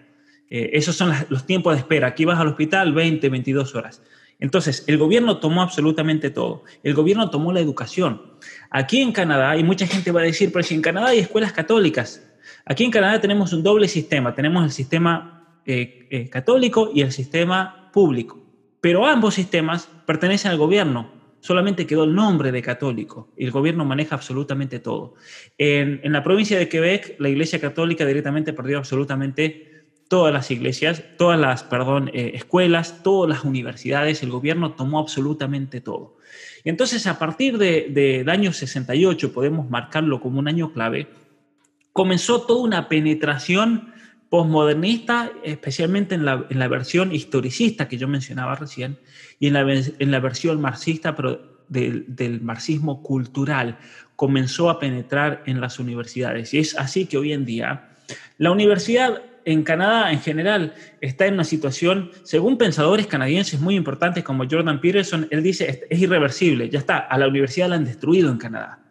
[0.49, 2.07] Eh, esos son los tiempos de espera.
[2.07, 4.03] Aquí vas al hospital 20, 22 horas.
[4.37, 6.65] Entonces, el gobierno tomó absolutamente todo.
[6.83, 8.21] El gobierno tomó la educación.
[8.69, 11.53] Aquí en Canadá, y mucha gente va a decir, pero si en Canadá hay escuelas
[11.53, 12.21] católicas,
[12.65, 14.35] aquí en Canadá tenemos un doble sistema.
[14.35, 18.37] Tenemos el sistema eh, eh, católico y el sistema público.
[18.79, 21.09] Pero ambos sistemas pertenecen al gobierno.
[21.39, 25.15] Solamente quedó el nombre de católico y el gobierno maneja absolutamente todo.
[25.57, 31.39] En, la provincia de Quebec, la Iglesia Católica directamente perdió absolutamente todas las iglesias, todas
[31.39, 36.17] las, perdón, eh, escuelas, todas las universidades, el gobierno tomó absolutamente todo.
[36.63, 41.07] Y entonces a partir del de, año 68, podemos marcarlo como un año clave,
[41.93, 43.96] comenzó toda una penetración
[44.29, 48.99] postmodernista, especialmente en la, en la, versión historicista que yo mencionaba recién,
[49.39, 51.15] y en la, en la versión marxista,
[51.69, 53.77] del, del, marxismo cultural,
[54.15, 56.53] comenzó a penetrar en las universidades.
[56.53, 57.89] Y es así que hoy en día
[58.37, 64.23] la universidad en Canadá en general está en una situación, según pensadores canadienses muy importantes
[64.23, 68.29] como Jordan Peterson, él dice es irreversible, ya está, a la universidad la han destruido
[68.29, 68.86] en Canadá.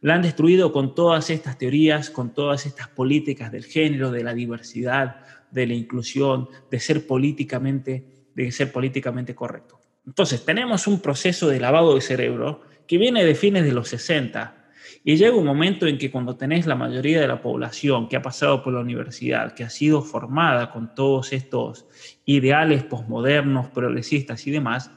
[0.00, 4.34] La han destruido con todas estas teorías, con todas estas políticas del género, de la
[4.34, 9.80] diversidad, de la inclusión, de ser políticamente, de ser políticamente correcto.
[10.06, 14.58] Entonces, tenemos un proceso de lavado de cerebro que viene de fines de los 60,
[15.04, 18.22] y llega un momento en que cuando tenés la mayoría de la población que ha
[18.22, 21.86] pasado por la universidad, que ha sido formada con todos estos
[22.24, 24.90] ideales posmodernos, progresistas y demás,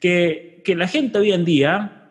[0.00, 2.03] que, que la gente hoy en día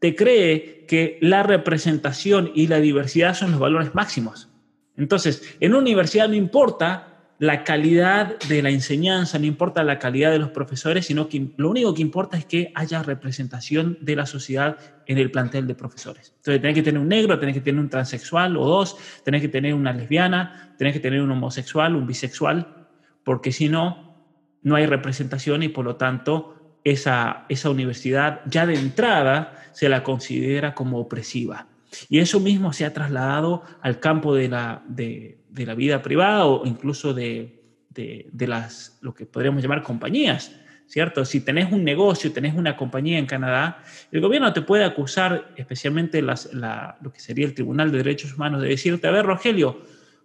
[0.00, 4.48] te cree que la representación y la diversidad son los valores máximos.
[4.96, 7.08] Entonces, en una universidad no importa
[7.38, 11.70] la calidad de la enseñanza, no importa la calidad de los profesores, sino que lo
[11.70, 16.32] único que importa es que haya representación de la sociedad en el plantel de profesores.
[16.38, 19.48] Entonces, tenés que tener un negro, tenés que tener un transexual o dos, tenés que
[19.48, 22.88] tener una lesbiana, tenés que tener un homosexual, un bisexual,
[23.22, 24.08] porque si no,
[24.62, 30.02] no hay representación y por lo tanto esa, esa universidad ya de entrada se la
[30.02, 31.66] considera como opresiva.
[32.08, 36.46] Y eso mismo se ha trasladado al campo de la, de, de la vida privada
[36.46, 37.58] o incluso de,
[37.90, 40.52] de, las, lo que podríamos llamar compañías,
[40.86, 41.24] ¿cierto?
[41.24, 46.22] Si tenés un negocio, tenés una compañía en Canadá, el gobierno te puede acusar, especialmente
[46.22, 49.80] las, lo que sería el Tribunal de Derechos Humanos, de decirte, a ver, Rogelio,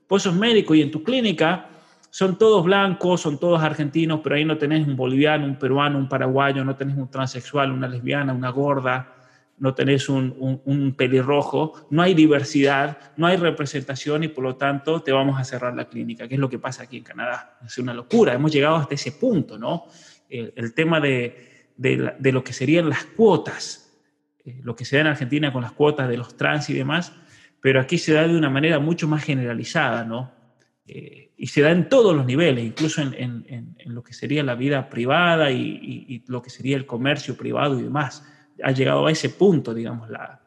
[0.07, 1.67] vos sos médico y en tu clínica
[2.13, 6.07] son todos blancos, son todos argentinos, pero ahí no tenés un boliviano, un peruano, un
[6.07, 9.15] paraguayo, no tenés un transexual, una lesbiana, una gorda,
[9.57, 15.11] no tenés un, pelirrojo, no hay diversidad, no hay representación y por lo tanto te
[15.11, 17.57] vamos a cerrar la clínica, que es lo que pasa aquí en Canadá.
[17.65, 19.85] Es una locura, hemos llegado hasta ese punto, ¿no?
[20.29, 23.91] El, tema de, de, lo que serían las cuotas,
[24.45, 27.11] eh, lo que se da en Argentina con las cuotas de los trans y demás,
[27.59, 30.31] pero aquí se da de una manera mucho más generalizada, ¿no?
[30.85, 34.41] Eh, y se da en todos los niveles, incluso en, en, en, lo que sería
[34.43, 35.59] la vida privada y,
[36.07, 38.25] y lo que sería el comercio privado y demás
[38.63, 40.39] ha llegado a ese punto, digamos, la,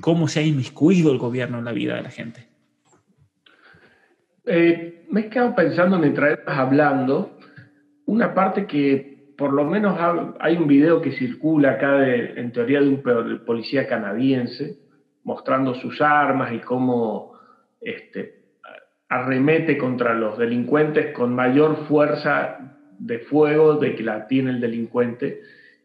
[0.00, 2.46] cómo se ha inmiscuido el gobierno en la vida de la gente.
[4.46, 7.40] Eh, me he quedado pensando mientras estás hablando,
[8.06, 9.98] una parte que por lo menos
[10.38, 13.02] hay un video que circula acá de, en teoría de un
[13.44, 14.78] policía canadiense
[15.24, 17.32] mostrando sus armas y cómo
[17.80, 18.39] este,
[19.10, 25.42] arremete contra los delincuentes con mayor fuerza de fuego de que la tiene el delincuente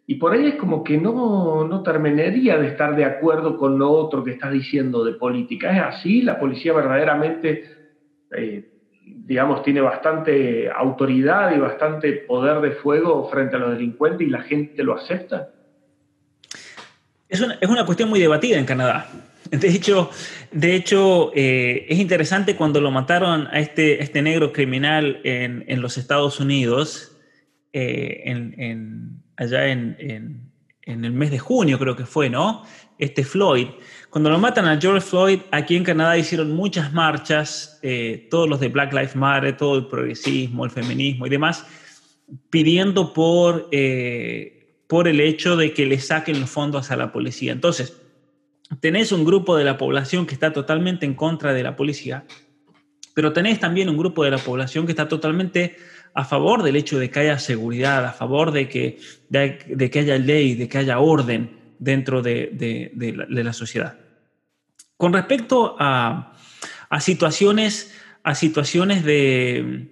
[0.07, 3.91] y por ahí es como que no, no terminaría de estar de acuerdo con lo
[3.91, 5.71] otro que estás diciendo de política.
[5.71, 6.21] ¿Es así?
[6.21, 7.63] ¿La policía verdaderamente,
[8.37, 8.69] eh,
[9.03, 14.41] digamos, tiene bastante autoridad y bastante poder de fuego frente a los delincuentes y la
[14.41, 15.49] gente lo acepta?
[17.27, 19.07] Es una, es una cuestión muy debatida en Canadá.
[19.51, 20.09] De hecho,
[20.51, 25.81] de hecho eh, es interesante cuando lo mataron a este, este negro criminal en, en
[25.81, 27.15] los Estados Unidos,
[27.73, 30.51] eh, en allá en,
[30.85, 32.63] el mes de junio, creo que fue, ¿no?
[32.97, 33.67] Este Floyd.
[34.09, 38.59] Cuando lo matan a George Floyd, aquí en Canadá hicieron muchas marchas, eh, todos los
[38.59, 41.65] de Black Lives Matter, todo el progresismo, el feminismo y demás,
[42.49, 47.51] pidiendo por, eh, por el hecho de que le saquen los fondos a la policía.
[47.51, 48.01] Entonces,
[48.79, 52.25] tenés un grupo de la población que está totalmente en contra de la policía,
[53.13, 55.77] pero tenés también un grupo de la población que está totalmente
[56.13, 58.99] a favor del hecho de que haya seguridad, a favor de que,
[59.29, 62.51] de, que haya ley, de que haya orden dentro de,
[63.27, 63.99] la, sociedad.
[64.97, 66.33] Con respecto a,
[66.99, 67.93] situaciones,
[68.23, 69.89] a situaciones de,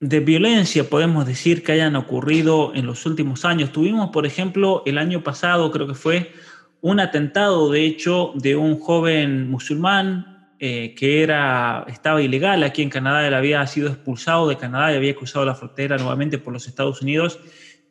[0.00, 3.72] de violencia podemos decir que hayan ocurrido en los últimos años.
[3.72, 6.32] Tuvimos, por ejemplo, el año pasado, creo que fue,
[6.80, 12.90] un atentado, de hecho, de un joven musulmán eh, que era, estaba ilegal aquí en
[12.90, 16.66] Canadá, él había sido expulsado de Canadá y había cruzado la frontera nuevamente por los
[16.66, 17.38] Estados Unidos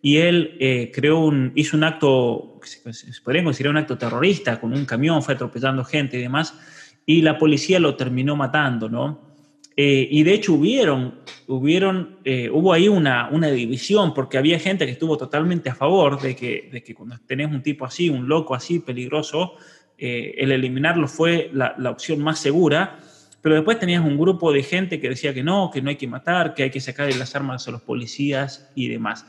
[0.02, 4.74] y él eh, creó un, hizo un acto, se podría considerar un acto terrorista, con
[4.74, 6.54] un camión, fue atropellando gente y demás,
[7.06, 9.27] y la policía lo terminó matando, ¿no?
[9.80, 14.88] Eh, y de hecho hubieron, hubieron, eh, hubo ahí una, una, división porque había gente
[14.88, 18.28] que estuvo totalmente a favor de que, de que cuando tenés un tipo así, un
[18.28, 19.54] loco así, peligroso,
[20.00, 23.00] eh, el eliminarlo fue la, opción más segura.
[23.44, 26.08] Pero después tenías un grupo de gente que decía que no, que no hay que
[26.08, 29.28] matar, que hay que sacar las armas a los policías y demás.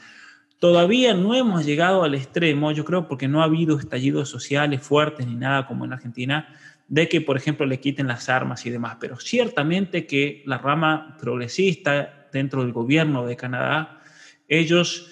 [0.58, 5.26] Todavía no hemos llegado al extremo, yo creo, porque no ha habido estallidos sociales fuertes
[5.26, 6.48] ni nada como en Argentina,
[6.88, 11.16] de que, por ejemplo, le quiten las armas y demás, pero ciertamente que la rama
[11.20, 14.00] progresista dentro del gobierno de Canadá,
[14.48, 15.10] ellos,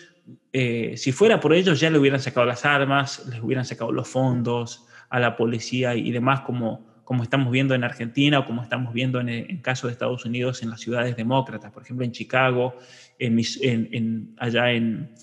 [0.52, 4.08] eh, si fuera por ellos, ya le hubieran sacado las armas, les hubieran sacado los
[4.08, 8.94] fondos a la policía y demás, como, como estamos viendo en Argentina o como estamos
[8.94, 12.74] viendo en el caso de Estados Unidos en las ciudades demócratas, por ejemplo, en Chicago,
[13.18, 15.14] en, allá en,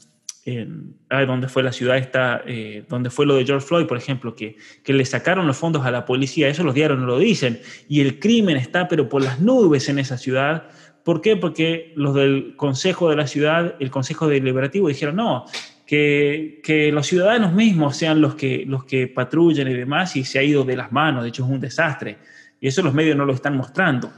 [0.45, 4.35] en, donde fue la ciudad esta, eh, donde fue lo de George Floyd, por ejemplo,
[4.35, 7.61] que, que le sacaron los fondos a la policía, eso los diarios no lo dicen,
[7.87, 10.69] y el crimen está pero por las nubes en esa ciudad.
[11.03, 11.35] ¿Por qué?
[11.35, 15.45] Porque los del Consejo de la Ciudad, el Consejo Deliberativo, dijeron, no,
[15.85, 20.39] que, que, los ciudadanos mismos sean los que, los que patrullen y demás, y se
[20.39, 22.17] ha ido de las manos, de hecho es un desastre.
[22.59, 24.11] Y eso los medios no lo están mostrando.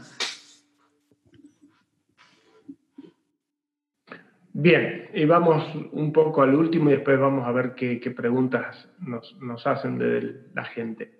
[4.57, 9.67] Bien, y vamos un poco al último y después vamos a ver qué, preguntas nos,
[9.67, 11.19] hacen de la gente.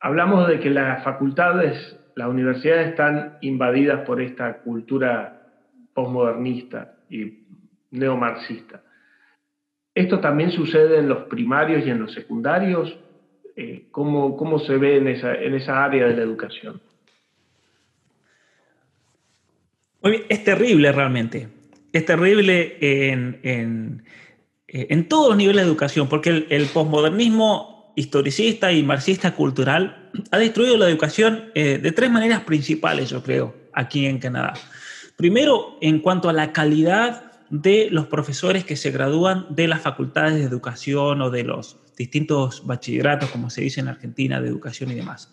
[0.00, 5.52] Hablamos de que las facultades, las universidades están invadidas por esta cultura
[5.94, 7.44] postmodernista y
[7.92, 8.82] neomarxista.
[9.94, 12.98] ¿Esto también sucede en los primarios y en los secundarios?
[13.54, 16.80] Eh, ¿cómo, ¿Cómo se ve en esa, en esa área de la educación?
[20.02, 21.61] Muy bien, es terrible realmente
[21.92, 24.04] es terrible en, en,
[24.68, 30.38] en, todos los niveles de educación, porque el, el posmodernismo historicista y marxista cultural ha
[30.38, 34.54] destruido la educación eh, de tres maneras principales, yo creo, aquí en Canadá.
[35.16, 40.34] Primero, en cuanto a la calidad de los profesores que se gradúan de las facultades
[40.34, 44.94] de educación o de los distintos bachilleratos, como se dice en Argentina, de educación y
[44.94, 45.30] demás.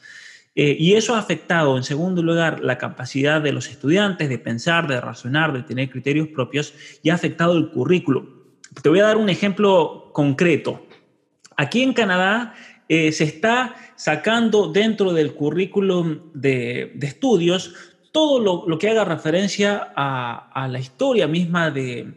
[0.61, 4.89] Eh, y eso ha afectado, en segundo lugar, la capacidad de los estudiantes de pensar,
[4.89, 8.27] de razonar, de tener criterios propios y ha afectado el currículo.
[8.83, 10.85] Te voy a dar un ejemplo concreto.
[11.55, 12.55] Aquí en Canadá
[12.89, 17.73] eh, se está sacando dentro del currículum de, estudios
[18.11, 22.15] todo lo, que haga referencia a, la historia misma de,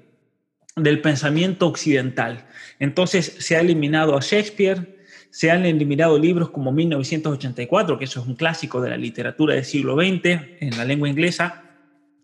[0.75, 2.45] del pensamiento occidental.
[2.81, 4.92] Entonces se ha eliminado a Shakespeare,
[5.33, 9.65] se han eliminado libros como 1984, que eso es un clásico de la literatura del
[9.65, 10.27] siglo XX
[10.61, 11.65] en la lengua inglesa.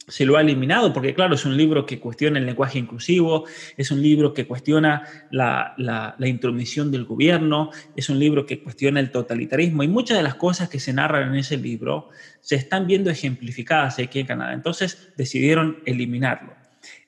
[0.06, 3.46] Se lo ha eliminado porque, claro, es un libro que cuestiona el lenguaje inclusivo,
[3.78, 9.00] es un libro que cuestiona la, la, intromisión del gobierno, es un libro que cuestiona
[9.00, 12.11] el totalitarismo y muchas de las cosas que se narran en ese libro
[12.42, 14.52] se están viendo ejemplificadas aquí en Canadá.
[14.52, 16.52] Entonces decidieron eliminarlo.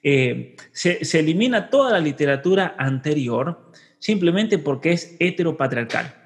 [0.03, 3.70] Eh, se, se elimina toda la literatura anterior
[4.01, 6.17] simplemente porque es heteropatriarcal.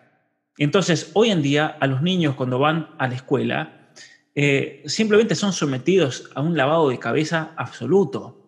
[0.56, 3.90] Entonces, hoy en día, a los niños cuando van a la escuela,
[4.34, 8.40] eh, simplemente son sometidos a un lavado de cabeza absoluto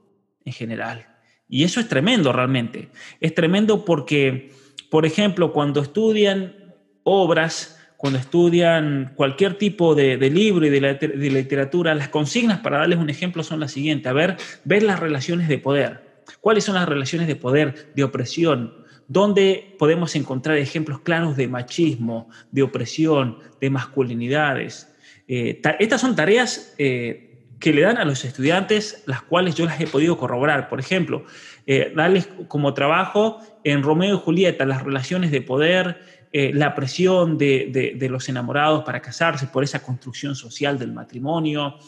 [0.45, 1.07] en general.
[1.49, 2.91] Y eso es tremendo realmente.
[3.21, 4.53] Es tremendo porque,
[4.91, 6.55] por ejemplo, cuando estudian
[7.03, 12.99] obras, cuando estudian cualquier tipo de, libro y de, de, literatura, las consignas, para darles
[12.99, 14.07] un ejemplo, son las siguientes.
[14.09, 16.23] A ver, ver las relaciones de poder.
[16.41, 22.29] ¿Cuáles son las relaciones de poder, de opresión, donde podemos encontrar ejemplos claros de machismo,
[22.51, 24.93] de opresión, de masculinidades.
[25.29, 29.81] Eh, estas son tareas eh, que le dan a los estudiantes, las cuales yo las
[29.81, 30.69] he podido corroborar.
[30.69, 31.25] Por ejemplo,
[31.67, 37.97] eh, darles como trabajo en Romeo y Julieta las relaciones de poder, la presión de,
[38.11, 41.79] los enamorados para casarse por esa construcción social del matrimonio,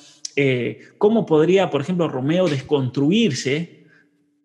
[0.96, 3.84] cómo podría, por ejemplo, Romeo desconstruirse,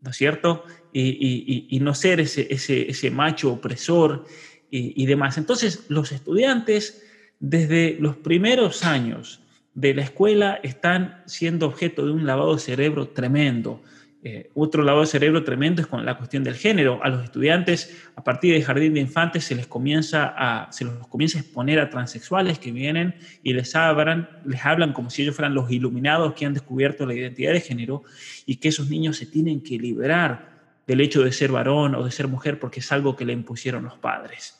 [0.01, 0.65] ¿no es cierto?
[0.93, 4.25] Y, no ser ese, ese, macho opresor
[4.69, 5.37] y, demás.
[5.37, 7.03] Entonces, los estudiantes,
[7.39, 9.41] desde los primeros años
[9.73, 13.81] de la escuela, están siendo objeto de un lavado de cerebro tremendo.
[14.25, 17.03] Eh, otro lado del cerebro tremendo es con la cuestión del género.
[17.03, 21.07] A los estudiantes, a partir del jardín de infantes, se les comienza a, se los
[21.07, 25.35] comienza a exponer a transexuales que vienen y les hablan, les hablan como si ellos
[25.35, 28.03] fueran los iluminados que han descubierto la identidad de género
[28.45, 30.52] y que esos niños se tienen que liberar
[30.87, 33.83] del hecho de ser varón o de ser mujer porque es algo que le impusieron
[33.83, 34.59] los padres.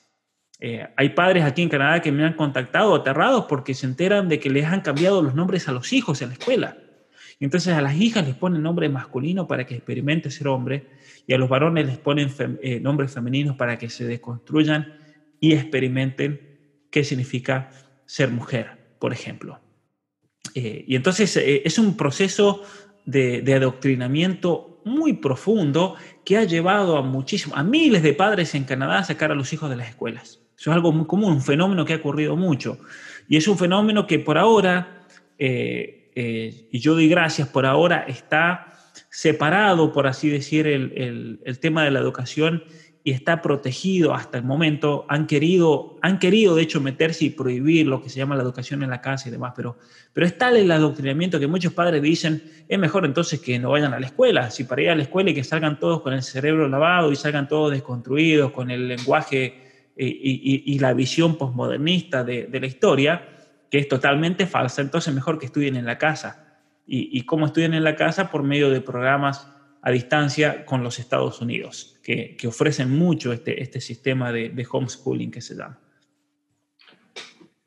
[0.59, 4.39] Eh, hay padres aquí en Canadá que me han contactado aterrados porque se enteran de
[4.39, 6.77] que les han cambiado los nombres a los hijos en la escuela
[7.45, 10.87] entonces a las hijas les ponen nombre masculino para que experimente ser hombre
[11.27, 12.29] y a los varones les ponen
[12.61, 14.97] eh, nombres femeninos para que se deconstruyan
[15.41, 17.69] y experimenten qué significa
[18.05, 19.59] ser mujer, por ejemplo.
[20.55, 22.61] Eh, y entonces es un proceso
[23.05, 25.95] de, adoctrinamiento muy profundo
[26.25, 29.51] que ha llevado a muchísimos, a miles de padres en Canadá a sacar a los
[29.53, 30.39] hijos de las escuelas.
[30.57, 32.77] Eso es algo muy común, un fenómeno que ha ocurrido mucho.
[33.27, 35.03] Y es un fenómeno que por ahora
[36.15, 38.73] eh, y yo doy gracias por ahora, está
[39.09, 42.63] separado, por así decir, el, el, tema de la educación
[43.05, 45.05] y está protegido hasta el momento.
[45.09, 48.81] Han querido, han querido, de hecho, meterse y prohibir lo que se llama la educación
[48.81, 49.77] en la casa y demás, pero,
[50.13, 53.93] pero es tal el adoctrinamiento que muchos padres dicen, es mejor entonces que no vayan
[53.93, 54.49] a la escuela.
[54.51, 57.17] Si para ir a la escuela y que salgan todos con el cerebro lavado y
[57.17, 62.67] salgan todos desconstruidos, con el lenguaje eh, y, y, la visión posmodernista de, de la
[62.67, 63.27] historia,
[63.69, 66.39] que es totalmente falsa, entonces mejor que estudien en la casa.
[66.85, 68.31] ¿Y, y cómo estudian en la casa?
[68.31, 69.52] Por medio de programas
[69.83, 74.65] a distancia con los Estados Unidos, que, que ofrecen mucho este, este sistema de, de,
[74.69, 75.77] homeschooling que se llama.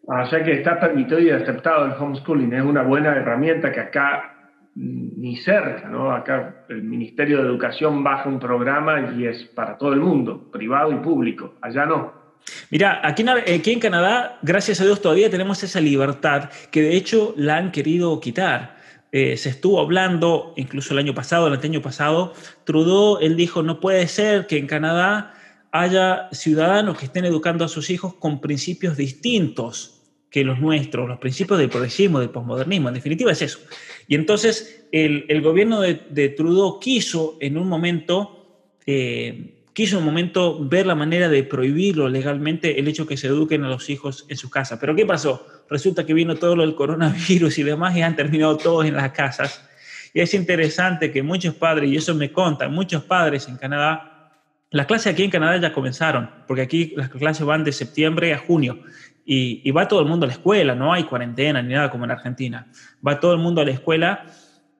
[0.08, 3.80] Ah, o sea que está permitido y aceptado el homeschooling, es una buena herramienta que
[3.80, 4.32] acá
[4.74, 6.12] ni cerca, ¿no?
[6.12, 10.92] Acá el Ministerio de Educación baja un programa y es para todo el mundo, privado
[10.92, 12.26] y público, allá no.
[12.70, 16.96] Mira, aquí en, aquí en, Canadá, gracias a Dios, todavía tenemos esa libertad que de
[16.96, 18.75] hecho la han querido quitar.
[19.12, 22.34] Eh, se estuvo hablando, incluso el año pasado, el año pasado,
[22.64, 25.34] Trudeau, él dijo, no puede ser que en Canadá
[25.70, 31.18] haya ciudadanos que estén educando a sus hijos con principios distintos que los nuestros, los
[31.18, 33.58] principios del progresismo, del posmodernismo, en definitiva es eso.
[34.08, 38.32] Y entonces el, el gobierno de, de, Trudeau quiso en un momento...
[38.86, 43.62] Eh, quiso un momento ver la manera de prohibirlo legalmente el hecho que se eduquen
[43.62, 44.80] a los hijos en su casa.
[44.80, 45.46] Pero ¿qué pasó?
[45.68, 49.10] Resulta que vino todo lo del coronavirus y demás y han terminado todos en las
[49.10, 49.62] casas.
[50.14, 54.32] Y es interesante que muchos padres, y eso me contan, muchos padres en Canadá,
[54.70, 58.38] las clases aquí en Canadá ya comenzaron, porque aquí las clases van de septiembre a
[58.38, 58.80] junio.
[59.26, 62.12] Y va todo el mundo a la escuela, no hay cuarentena ni nada como en
[62.12, 62.66] Argentina.
[63.06, 64.24] Va todo el mundo a la escuela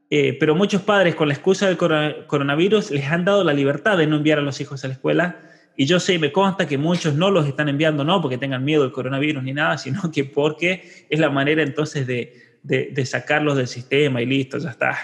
[0.09, 4.07] eh, pero muchos padres con la excusa del coronavirus les han dado la libertad de
[4.07, 5.41] no enviar a los hijos a la escuela.
[5.77, 8.65] Y yo sé y me consta que muchos no los están enviando, no porque tengan
[8.65, 12.33] miedo del coronavirus ni nada, sino que porque es la manera entonces de,
[12.63, 14.97] de, sacarlos del sistema y listo, ya está.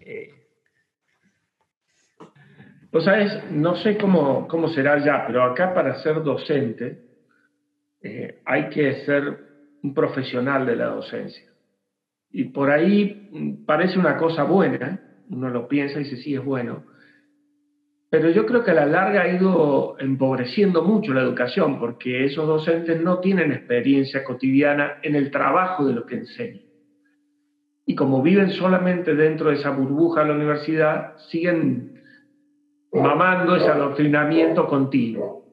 [0.00, 0.30] Eh.
[3.50, 7.02] No sé cómo, cómo será ya, pero acá para ser docente
[8.00, 9.38] eh, hay que ser
[9.82, 11.53] un profesional de la docencia.
[12.36, 16.44] Y por ahí mm, parece una cosa buena, uno lo piensa y dice, sí, es
[16.44, 16.84] bueno.
[18.10, 22.44] Pero yo creo que a la larga ha ido empobreciendo mucho la educación, porque esos
[22.44, 26.64] docentes no tienen experiencia cotidiana en el trabajo de lo que enseñan.
[27.86, 32.02] Y como viven solamente dentro de esa burbuja de la universidad, siguen
[32.92, 35.44] mamando ese adoctrinamiento continuo.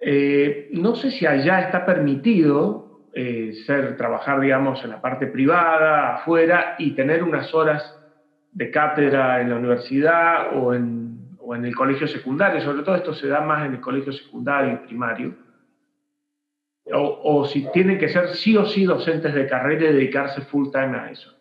[0.00, 6.16] Eh, no sé si allá está permitido eh, ser, trabajar, digamos, en la parte privada,
[6.16, 7.94] afuera, y tener unas horas
[8.52, 12.60] de cátedra en la universidad o en, o en el colegio secundario.
[12.62, 15.34] Sobre todo esto se da más en el colegio secundario y primario.
[16.92, 20.70] O, o si tienen que ser sí o sí docentes de carrera y dedicarse full
[20.70, 21.32] time a eso.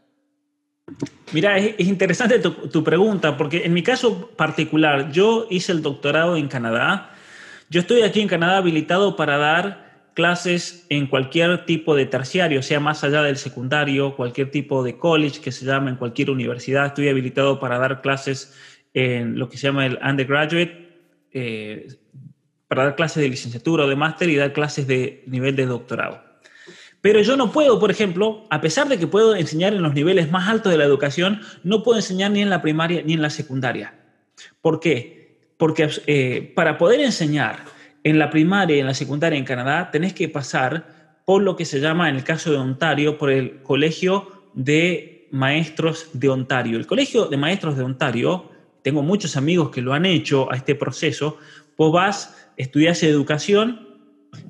[1.32, 5.82] Mira, es, es interesante tu, tu, pregunta, porque en mi caso particular, yo hice el
[5.82, 7.11] doctorado en Canadá.
[7.69, 12.80] Yo estoy aquí en Canadá habilitado para dar clases en cualquier tipo de terciario, sea
[12.80, 16.88] más allá del secundario, cualquier tipo de college que se llama en cualquier universidad.
[16.88, 18.53] Estoy habilitado para dar clases
[18.93, 20.89] en lo que se llama el undergraduate,
[21.32, 21.88] eh,
[22.68, 26.22] para dar clases de licenciatura o de máster y dar clases de nivel de doctorado.
[27.01, 30.30] Pero yo no puedo, por ejemplo, a pesar de que puedo enseñar en los niveles
[30.30, 33.32] más altos de la educación, no puedo enseñar ni en la primaria ni en la
[33.32, 33.95] secundaria.
[34.62, 35.39] ¿Por qué?
[35.57, 37.66] Porque eh, para poder enseñar
[38.04, 41.66] en la primaria y en la secundaria en Canadá tenés que pasar por lo que
[41.66, 46.78] se llama, en el caso de Ontario, por el Colegio de Maestros de Ontario.
[46.78, 48.49] El Colegio de Maestros de Ontario,
[48.82, 51.38] tengo muchos amigos que lo han hecho a este proceso,
[51.78, 53.88] vos vas, estudias educación,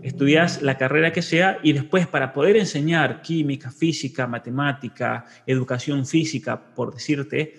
[0.02, 6.74] estudias la carrera que sea y después para poder enseñar química, física, matemática, educación física,
[6.74, 7.56] por decirte,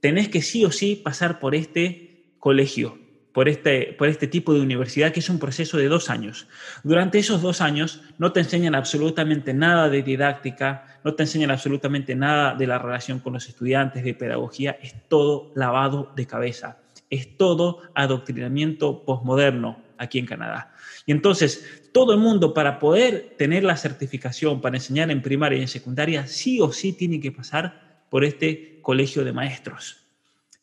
[0.00, 2.98] tenés que sí o sí pasar por este colegio,
[3.32, 6.46] por este, por este tipo de universidad, que es un proceso de dos años.
[6.82, 12.14] Durante esos dos años no te enseñan absolutamente nada de didáctica, no te enseñan absolutamente
[12.14, 16.78] nada de la relación con los estudiantes, de pedagogía, es todo lavado de cabeza,
[17.10, 20.74] es todo adoctrinamiento posmoderno aquí en Canadá.
[21.06, 25.62] Y entonces, todo el mundo para poder tener la certificación para enseñar en primaria y
[25.62, 29.98] en secundaria, sí o sí tiene que pasar por este colegio de maestros.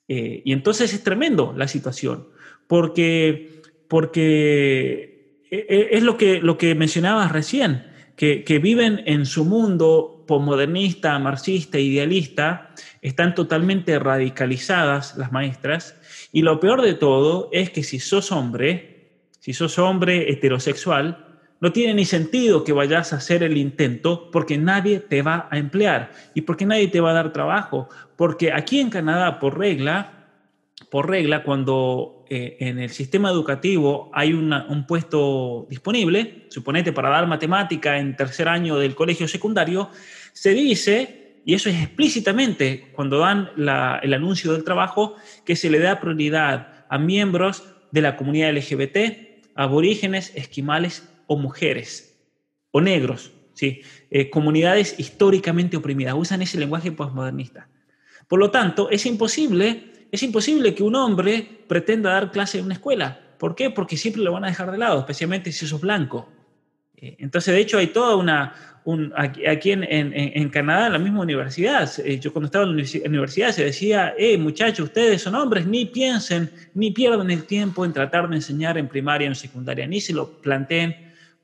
[0.07, 2.27] Eh, y entonces es tremendo la situación
[2.69, 9.25] porque, porque e, e, es lo que, lo que mencionabas recién, que, que viven en
[9.25, 12.69] su mundo posmodernista, marxista, idealista,
[13.01, 15.99] están totalmente radicalizadas las maestras,
[16.31, 21.25] y lo peor de todo es que si sos hombre, si sos hombre heterosexual,
[21.61, 25.57] no tiene ni sentido que vayas a hacer el intento porque nadie te va a
[25.57, 27.89] emplear y porque nadie te va a dar trabajo.
[28.15, 30.27] Porque aquí en Canadá, por regla,
[30.89, 37.27] por regla, cuando eh, en el sistema educativo hay un puesto disponible, suponete para dar
[37.27, 39.89] matemática en tercer año del colegio secundario,
[40.33, 45.15] se dice, y eso es explícitamente cuando dan el anuncio del trabajo,
[45.45, 48.97] que se le da prioridad a miembros de la comunidad LGBT,
[49.55, 52.15] aborígenes, esquimales o mujeres,
[52.71, 53.81] o negros, ¿sí?
[54.11, 57.69] Eh, comunidades históricamente oprimidas, usan ese lenguaje postmodernista.
[58.27, 62.73] Por lo tanto, es imposible es imposible que un hombre pretenda dar clase en una
[62.73, 63.19] escuela.
[63.37, 63.69] ¿Por qué?
[63.69, 66.29] Porque siempre lo van a dejar de lado, especialmente si sos blanco.
[66.97, 68.53] Eh, entonces, de hecho, hay toda una...
[69.47, 73.65] aquí en, Canadá, en la misma universidad, eh, yo cuando estaba en la universidad se
[73.65, 78.35] decía, eh, muchachos, ustedes son hombres, ni piensen, ni pierdan el tiempo en tratar de
[78.35, 80.95] enseñar en primaria o en secundaria, ni se lo planteen,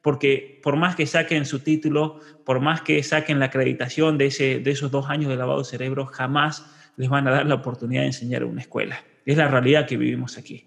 [0.01, 4.59] porque por más que saquen su título, por más que saquen la acreditación de, ese,
[4.59, 6.65] de esos dos años de lavado de cerebro, jamás
[6.97, 8.97] les van a dar la oportunidad de enseñar en una escuela.
[9.25, 10.65] Es la realidad que vivimos aquí.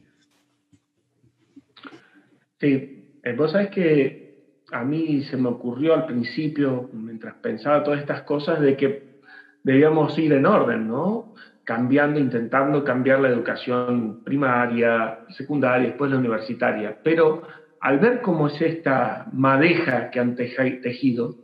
[2.60, 4.28] Sí, eh, vos sabés que
[4.72, 9.20] a mí se me ocurrió al principio, mientras pensaba todas estas cosas, de que
[9.62, 11.34] debíamos ir en orden, ¿no?
[11.64, 16.98] Cambiando, intentando cambiar la educación primaria, secundaria, después la universitaria.
[17.02, 17.42] Pero
[17.80, 21.36] al ver cómo es esta madeja que han tejido,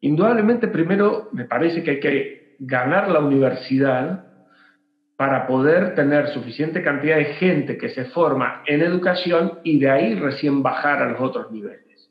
[0.00, 4.26] indudablemente primero me parece que hay que ganar la universidad
[5.16, 10.14] para poder tener suficiente cantidad de gente que se forma en educación y de ahí
[10.14, 12.10] recién bajar a los otros niveles.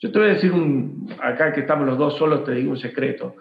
[0.00, 2.76] Yo te voy a decir, un, acá que estamos los dos solos, te digo un
[2.76, 3.36] secreto.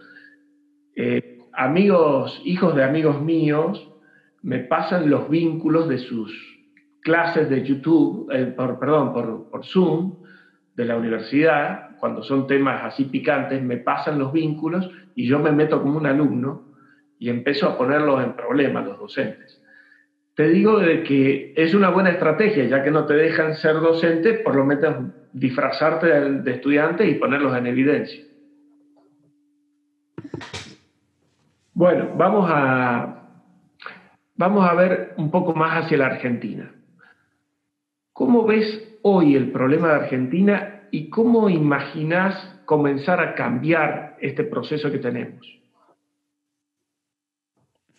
[0.96, 3.90] Eh, amigos, hijos de amigos míos,
[4.44, 6.32] me pasan los vínculos de sus
[7.02, 10.24] clases de YouTube, eh, por, perdón, por, por Zoom,
[10.76, 15.52] de la universidad, cuando son temas así picantes, me pasan los vínculos y yo me
[15.52, 16.64] meto como un alumno
[17.20, 19.62] y empiezo a ponerlos en problemas los docentes.
[20.36, 24.56] Te digo que es una buena estrategia, ya que no te dejan ser docente, por
[24.56, 28.24] lo menos disfrazarte de, estudiante y ponerlos en evidencia.
[31.74, 33.30] Bueno, vamos a,
[34.36, 36.74] vamos a ver un poco más hacia la Argentina.
[38.12, 44.92] ¿Cómo ves hoy el problema de Argentina y cómo imaginas comenzar a cambiar este proceso
[44.92, 45.46] que tenemos?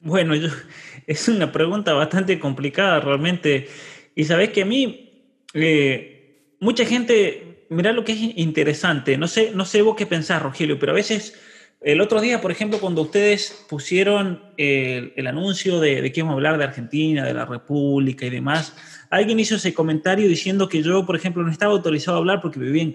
[0.00, 0.34] Bueno,
[1.06, 3.68] es una pregunta bastante complicada realmente.
[4.14, 9.52] Y sabes que a mí, eh, mucha gente, mira lo que es interesante, no sé,
[9.54, 11.40] no sé vos qué pensás, Rogelio, pero a veces,
[11.84, 16.36] el otro día, por ejemplo, cuando ustedes pusieron el, anuncio de, de que íbamos a
[16.36, 18.74] hablar de Argentina, de la República y demás,
[19.14, 22.58] Alguien hizo ese comentario diciendo que yo, por ejemplo, no estaba autorizado a hablar porque
[22.58, 22.90] vivía en,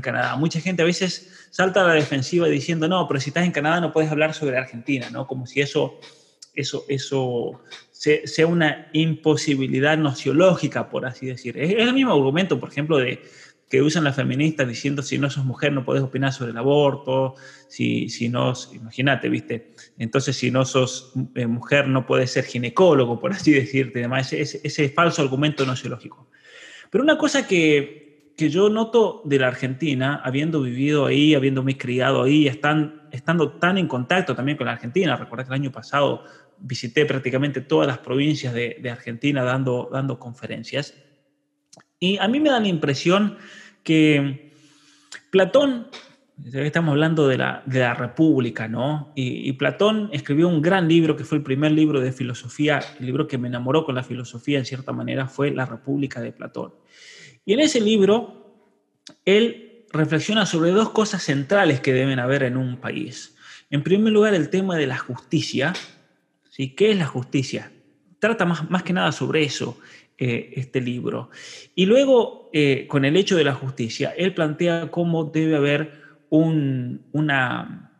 [0.00, 0.36] Canadá.
[0.36, 3.80] Mucha gente a veces salta a la defensiva diciendo, no, pero si estás en Canadá
[3.80, 5.26] no puedes hablar sobre Argentina, ¿no?
[5.26, 5.98] Como si eso,
[6.54, 11.58] eso, eso sea una imposibilidad nociológica, por así decir.
[11.58, 13.20] Es, el mismo argumento, por ejemplo, de
[13.74, 17.34] que usan las feministas diciendo si no sos mujer no podés opinar sobre el aborto,
[17.66, 19.74] si, si no, imagínate, ¿viste?
[19.98, 24.60] Entonces si no sos eh, mujer no puedes ser ginecólogo, por así decirte, además ese,
[24.62, 26.30] ese, falso argumento nociológico.
[26.88, 32.22] Pero una cosa que, que, yo noto de la Argentina, habiendo vivido ahí, habiéndome criado
[32.22, 36.22] ahí, están, estando tan en contacto también con la Argentina, recuerda que el año pasado
[36.58, 40.94] visité prácticamente todas las provincias de, de Argentina dando, dando conferencias,
[41.98, 43.38] y a mí me da la impresión
[43.84, 44.52] que
[45.30, 45.86] Platón,
[46.52, 49.12] estamos hablando de la, de la República, ¿no?
[49.14, 53.28] Y, Platón escribió un gran libro que fue el primer libro de filosofía, el libro
[53.28, 56.74] que me enamoró con la filosofía en cierta manera fue La República de Platón.
[57.44, 58.56] Y en ese libro,
[59.24, 63.36] él reflexiona sobre dos cosas centrales que deben haber en un país.
[63.70, 65.72] En primer lugar, el tema de la justicia
[66.54, 66.70] ¿sí?
[66.70, 67.72] ¿Qué es la justicia?
[68.20, 69.78] Trata más, más que nada sobre eso
[70.18, 71.30] eh, este libro.
[71.74, 77.92] Y luego, eh, con el hecho de la justicia, él plantea cómo debe haber una,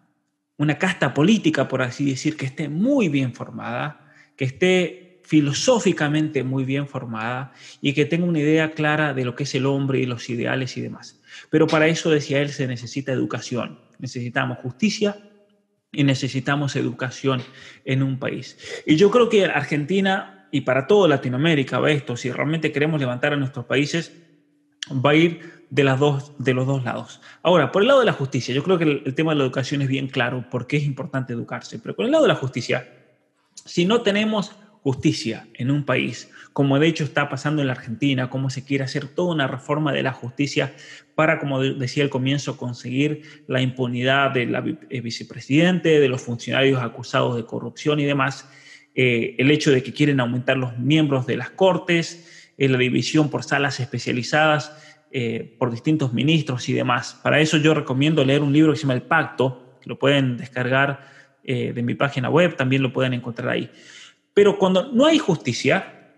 [0.57, 6.65] una casta política, por así decir, que esté muy bien formada, que esté filosóficamente muy
[6.65, 10.07] bien formada y que tenga una idea clara de lo que es el hombre y
[10.07, 11.21] los ideales y demás.
[11.51, 13.81] Pero para eso, decía él, se necesita educación.
[13.99, 15.17] Necesitamos justicia
[15.91, 17.43] y necesitamos educación
[17.85, 18.59] en un país.
[18.87, 23.33] Y yo creo que Argentina, y para toda Latinoamérica va esto, si realmente queremos levantar
[23.33, 24.13] a nuestros países,
[24.89, 27.21] va a ir de, las dos, de los dos lados.
[27.43, 29.83] Ahora, por el lado de la justicia, yo creo que el, tema de la educación
[29.83, 32.89] es bien claro, porque es importante educarse, pero por el lado de la justicia,
[33.65, 34.53] si no tenemos
[34.85, 38.85] justicia en un país, como de hecho está pasando en la Argentina, cómo se quiere
[38.85, 40.73] hacer toda una reforma de la justicia
[41.17, 47.35] para, como decía al comienzo, conseguir la impunidad del eh, vicepresidente, de los funcionarios acusados
[47.35, 48.49] de corrupción y demás,
[48.95, 53.31] eh, el hecho de que quieren aumentar los miembros de las cortes, eh, la división
[53.31, 54.77] por salas especializadas,
[55.61, 57.21] por distintos ministros y demás.
[57.23, 60.37] Para eso yo recomiendo leer un libro que se llama El Pacto, que lo pueden
[60.37, 61.09] descargar
[61.45, 63.71] de mi página web, también lo pueden encontrar ahí.
[64.35, 66.11] Pero cuando no hay justicia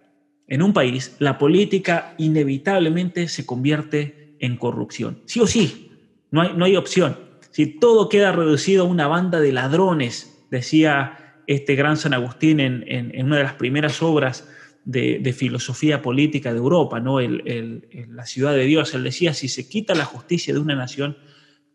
[0.48, 5.20] en un país, la política inevitablemente se convierte en corrupción.
[5.26, 5.90] Sí o sí,
[6.30, 7.18] no hay, no hay opción.
[7.50, 13.24] Si todo queda reducido a una banda de ladrones, decía este gran San Agustín en,
[13.24, 14.48] una de las primeras obras
[14.84, 17.20] de, filosofía política de Europa, ¿no?
[17.20, 21.16] la ciudad de Dios, él decía, si se quita la justicia de una nación,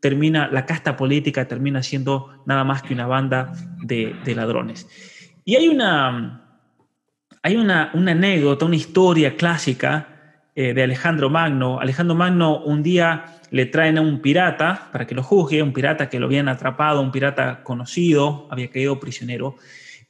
[0.02, 4.88] termina, la casta política termina siendo nada más que una banda de, ladrones.
[5.46, 6.60] Y hay una,
[7.44, 11.80] hay una, anécdota, una historia clásica eh, de Alejandro Magno.
[11.80, 16.10] Alejandro Magno un día le traen a un pirata para que lo juzgue, un pirata
[16.10, 19.58] que lo habían atrapado, un pirata conocido, había caído prisionero.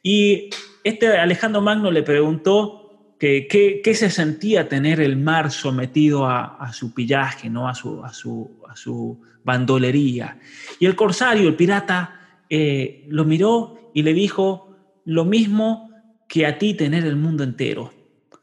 [0.04, 0.50] Y
[0.84, 3.48] este Alejandro Magno le preguntó qué
[3.84, 7.68] que, se sentía tener el mar sometido a, su pillaje, ¿no?
[7.68, 10.38] a, su, a, su, a su bandolería.
[10.80, 15.90] Y el corsario, el pirata, eh, lo miró y le dijo, lo mismo
[16.28, 17.92] que a ti tener el mundo entero.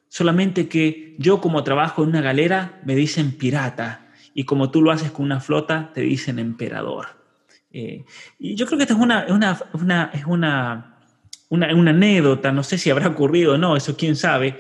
[0.09, 4.08] Solamente que yo como trabajo en una galera me dicen pirata
[4.39, 7.07] y como tú lo haces con una flota te dicen emperador.
[7.73, 8.05] Eh,
[8.39, 11.01] y yo creo que esta es una, una, una, es una,
[11.49, 14.57] una, anécdota, no sé si habrá ocurrido o no, eso quién sabe,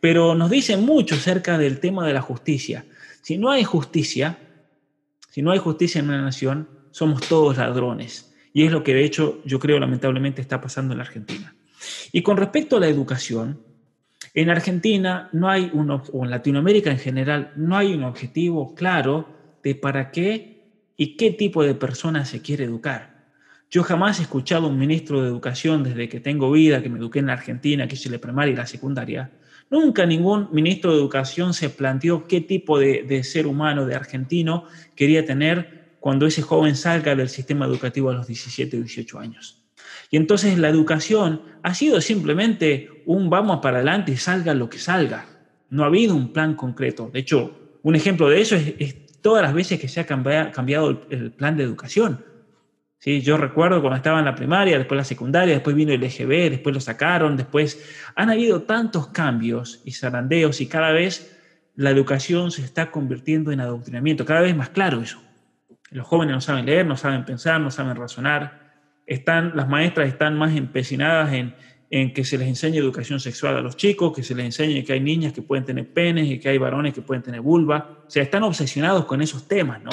[0.00, 2.84] pero nos dice mucho acerca del tema de la justicia.
[3.22, 4.36] Si no hay justicia,
[5.30, 8.34] si no hay justicia en una nación, somos todos ladrones.
[8.52, 11.56] Y es lo que de hecho yo creo lamentablemente está pasando en la Argentina.
[12.12, 13.62] Y con respecto a la educación,
[14.34, 19.28] en Argentina no hay un, o en Latinoamérica en general, no hay un objetivo claro
[19.62, 20.62] de para qué
[20.96, 23.12] y qué tipo de personas se quiere educar.
[23.70, 26.98] Yo jamás he escuchado a un ministro de Educación desde que tengo vida, que me
[26.98, 29.30] eduqué en la Argentina, que hice la primaria y la secundaria.
[29.70, 34.64] Nunca ningún ministro de Educación se planteó qué tipo de, de ser humano, de argentino,
[34.94, 39.61] quería tener cuando ese joven salga del sistema educativo a los 17 o 18 años.
[40.12, 44.78] Y entonces la educación ha sido simplemente un vamos para adelante y salga lo que
[44.78, 45.24] salga.
[45.70, 47.08] No ha habido un plan concreto.
[47.10, 51.32] De hecho, un ejemplo de eso es, todas las veces que se ha cambiado el,
[51.32, 52.22] plan de educación.
[52.98, 53.22] ¿Sí?
[53.22, 56.74] Yo recuerdo cuando estaba en la primaria, después la secundaria, después vino el EGB, después
[56.74, 57.82] lo sacaron, después
[58.14, 61.40] han habido tantos cambios y zarandeos y cada vez
[61.74, 65.22] la educación se está convirtiendo en adoctrinamiento, cada vez más claro eso.
[65.90, 68.61] Los jóvenes no saben leer, no saben pensar, no saben razonar.
[69.06, 71.54] Están, las maestras están más empecinadas en,
[71.90, 74.94] en que se les enseñe educación sexual a los chicos, que se les enseñe que
[74.94, 78.04] hay niñas que pueden tener penes y que hay varones que pueden tener vulva.
[78.06, 79.90] O sea, están obsesionados con esos temas, ¿no?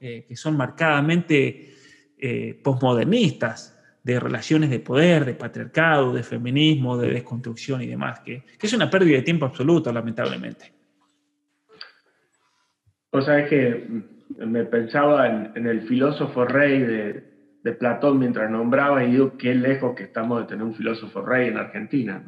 [0.00, 1.74] Eh, que son marcadamente
[2.18, 8.42] eh, posmodernistas, de relaciones de poder, de patriarcado, de feminismo, de desconstrucción y demás, que,
[8.60, 10.72] es una pérdida de tiempo absoluta, lamentablemente.
[13.10, 13.86] O sea, es que
[14.38, 17.31] me pensaba en, el filósofo rey de,
[17.70, 21.58] Platón mientras nombraba y digo, qué lejos que estamos de tener un filósofo rey en
[21.58, 22.24] Argentina.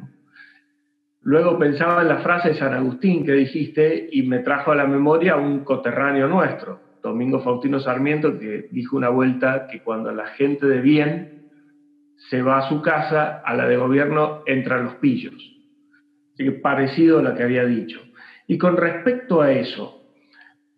[1.21, 4.85] Luego pensaba en la frase de San Agustín que dijiste y me trajo a la
[4.85, 10.67] memoria un coterráneo nuestro, Domingo Faustino Sarmiento, que dijo una vuelta que cuando la gente
[10.67, 11.49] de bien
[12.29, 15.33] se va a su casa, a la de gobierno entran los pillos.
[16.33, 17.99] Así que parecido a lo que había dicho.
[18.47, 20.03] Y con respecto a eso,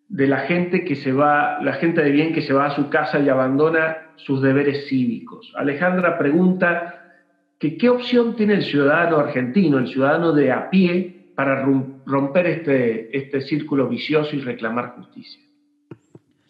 [0.07, 2.89] de la gente que se va, la gente de bien que se va a su
[2.89, 5.51] casa y abandona sus deberes cívicos.
[5.55, 7.13] Alejandra pregunta
[7.59, 11.63] que qué opción tiene el ciudadano argentino, el ciudadano de a pie, para
[12.05, 15.39] romper este, este círculo vicioso y reclamar justicia.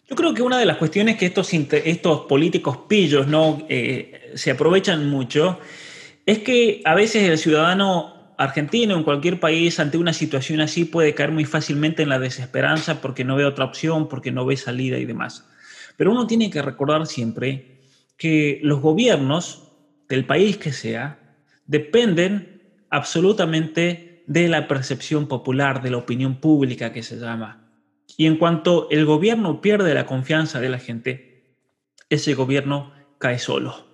[0.08, 3.66] Yo creo que una de las cuestiones que estos, estos políticos pillos ¿no?
[3.68, 5.60] Eh, se aprovechan mucho
[6.24, 11.12] es que a veces el ciudadano argentino en cualquier país ante una situación así puede
[11.12, 14.96] caer muy fácilmente en la desesperanza porque no ve otra opción, porque no ve salida
[14.96, 15.46] y demás.
[15.98, 17.80] Pero uno tiene que recordar siempre
[18.16, 19.72] que los gobiernos
[20.08, 21.18] del país que sea
[21.66, 27.68] dependen absolutamente de la percepción popular, de la opinión pública que se llama.
[28.16, 31.56] Y en cuanto el gobierno pierde la confianza de la gente,
[32.08, 33.84] ese gobierno cae solo.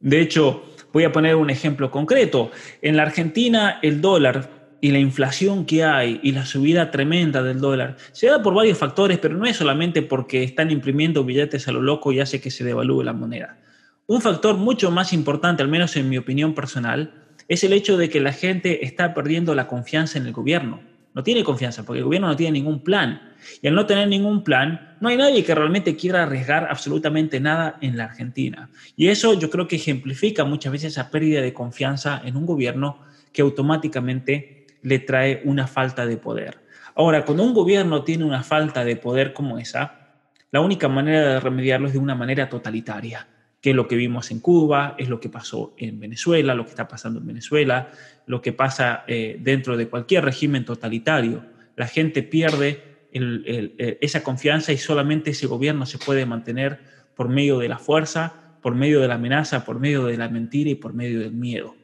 [0.00, 2.50] De hecho, voy a poner un ejemplo concreto.
[2.82, 7.60] En la Argentina el dólar y la inflación que hay y la subida tremenda del
[7.60, 11.72] dólar se da por varios factores, pero no es solamente porque están imprimiendo billetes a
[11.72, 13.58] lo loco y hace que se devalúe la moneda.
[14.06, 17.12] Un factor mucho más importante, al menos en mi opinión personal,
[17.48, 20.80] es el hecho de que la gente está perdiendo la confianza en el gobierno.
[21.14, 23.34] No tiene confianza porque el gobierno no tiene ningún plan.
[23.60, 27.78] Y al no tener ningún plan, no hay nadie que realmente quiera arriesgar absolutamente nada
[27.80, 28.70] en la Argentina.
[28.96, 33.00] Y eso yo creo que ejemplifica muchas veces esa pérdida de confianza en un gobierno
[33.32, 36.58] que automáticamente le trae una falta de poder.
[36.94, 40.16] Ahora, cuando un gobierno tiene una falta de poder como esa,
[40.50, 43.26] la única manera de remediarlo es de una manera totalitaria
[43.60, 46.70] que es lo que vimos en Cuba, es lo que pasó en Venezuela, lo que
[46.70, 47.90] está pasando en Venezuela,
[48.26, 51.44] lo que pasa eh, dentro de cualquier régimen totalitario.
[51.76, 56.80] La gente pierde esa confianza y solamente ese gobierno se puede mantener
[57.16, 60.70] por medio de la fuerza, por medio de la amenaza, por medio de la mentira
[60.70, 61.74] y por medio del miedo.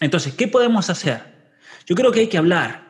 [0.00, 1.33] Entonces, ¿qué podemos hacer?
[1.86, 2.84] Yo creo que hay que hablar,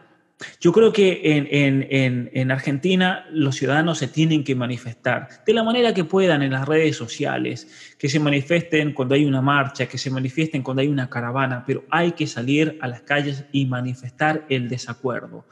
[0.61, 6.05] yo creo que en, Argentina los ciudadanos se tienen que manifestar de la manera que
[6.05, 10.63] puedan en las redes sociales, que se manifiesten cuando hay una marcha, que se manifiesten
[10.63, 15.47] cuando hay una caravana, pero hay que salir a las calles y manifestar el desacuerdo.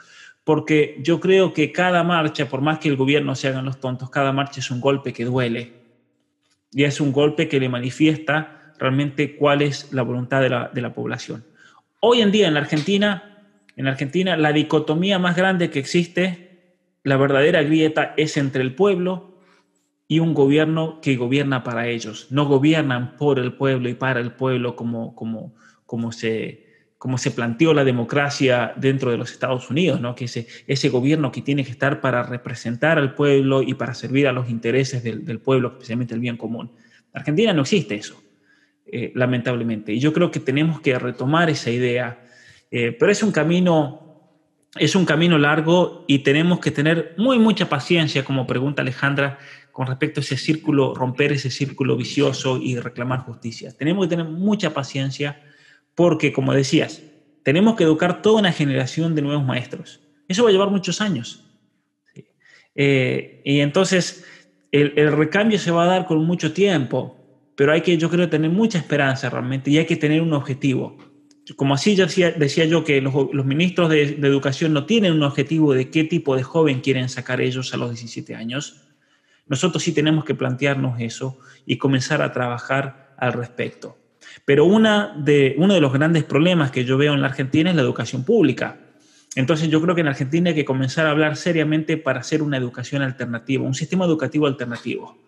[0.45, 4.11] Porque yo creo que cada marcha, por más que el gobierno se hagan los tontos,
[4.11, 5.72] cada marcha es un golpe que duele.
[6.72, 10.80] Y es un golpe que le manifiesta realmente cuál es la voluntad de la, de
[10.80, 11.45] la población.
[12.01, 13.32] Hoy en día en la Argentina
[13.77, 19.39] en Argentina, la dicotomía más grande que existe, la verdadera grieta es entre el pueblo
[20.07, 22.29] y un gobierno que gobierna para ellos.
[22.31, 25.55] No gobiernan por el pueblo y para el pueblo como, como,
[25.87, 26.66] como, se,
[26.99, 30.14] como se planteó la democracia dentro de los Estados Unidos, ¿no?
[30.14, 34.29] que ese, ese gobierno que tiene que estar para representar al pueblo y para servir
[34.29, 36.73] a los intereses del, pueblo, especialmente el bien común.
[37.12, 38.23] En Argentina no existe eso,
[38.87, 39.93] eh, lamentablemente.
[39.93, 42.22] Y yo creo que tenemos que retomar esa idea
[42.75, 44.33] eh, pero es un camino,
[44.77, 49.39] es un camino largo y tenemos que tener muy mucha paciencia, como pregunta Alejandra,
[49.73, 53.77] con respecto a ese círculo, romper ese círculo vicioso y reclamar justicia.
[53.77, 55.43] Tenemos que tener mucha paciencia
[55.95, 57.03] porque, como decías,
[57.43, 60.01] tenemos que educar toda una generación de nuevos maestros.
[60.27, 61.45] Eso va a llevar muchos años.
[62.75, 64.25] Eh, y entonces
[64.70, 67.18] el, el, recambio se va a dar con mucho tiempo,
[67.55, 71.12] pero hay que, yo creo, tener mucha esperanza realmente y hay que tener un objetivo
[71.57, 73.14] como así ya decía, yo que los,
[73.45, 77.74] ministros de, educación no tienen un objetivo de qué tipo de joven quieren sacar ellos
[77.74, 78.82] a los 17 años,
[79.47, 83.99] nosotros sí tenemos que plantearnos eso y comenzar a trabajar al respecto.
[84.45, 87.76] Pero una de, uno de los grandes problemas que yo veo en la Argentina es
[87.76, 88.78] la educación pública.
[89.34, 92.57] Entonces yo creo que en Argentina hay que comenzar a hablar seriamente para hacer una
[92.57, 95.18] educación alternativa, un sistema educativo alternativo.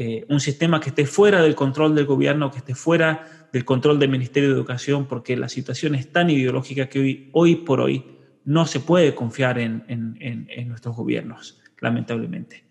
[0.00, 3.98] Eh, un sistema que esté fuera del control del gobierno, que esté fuera del control
[3.98, 8.04] del Ministerio de Educación, porque la situación es tan ideológica que hoy, por hoy
[8.44, 12.64] no se puede confiar en, en, nuestros gobiernos, lamentablemente.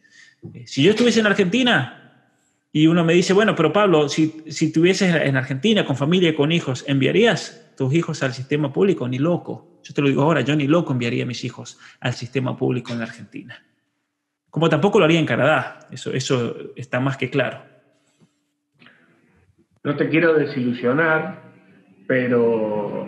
[0.54, 2.34] Eh, si yo estuviese en Argentina
[2.72, 6.36] y uno me dice, bueno, pero Pablo, si, si estuvieses en Argentina con familia y
[6.36, 9.08] con hijos, ¿enviarías tus hijos al sistema público?
[9.08, 9.80] Ni loco.
[9.84, 12.94] Yo te lo digo ahora, yo ni loco enviaría a mis hijos al sistema público
[12.94, 13.64] en Argentina.
[14.50, 17.77] Como tampoco lo haría en Canadá, eso, eso está más que claro.
[19.84, 21.42] No te quiero desilusionar,
[22.08, 23.08] pero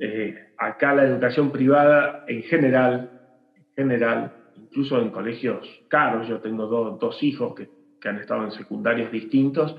[0.00, 3.10] eh, acá la educación privada en general,
[3.56, 7.68] en general, incluso en colegios caros, yo tengo dos hijos que,
[8.08, 9.76] han estado en secundarios distintos,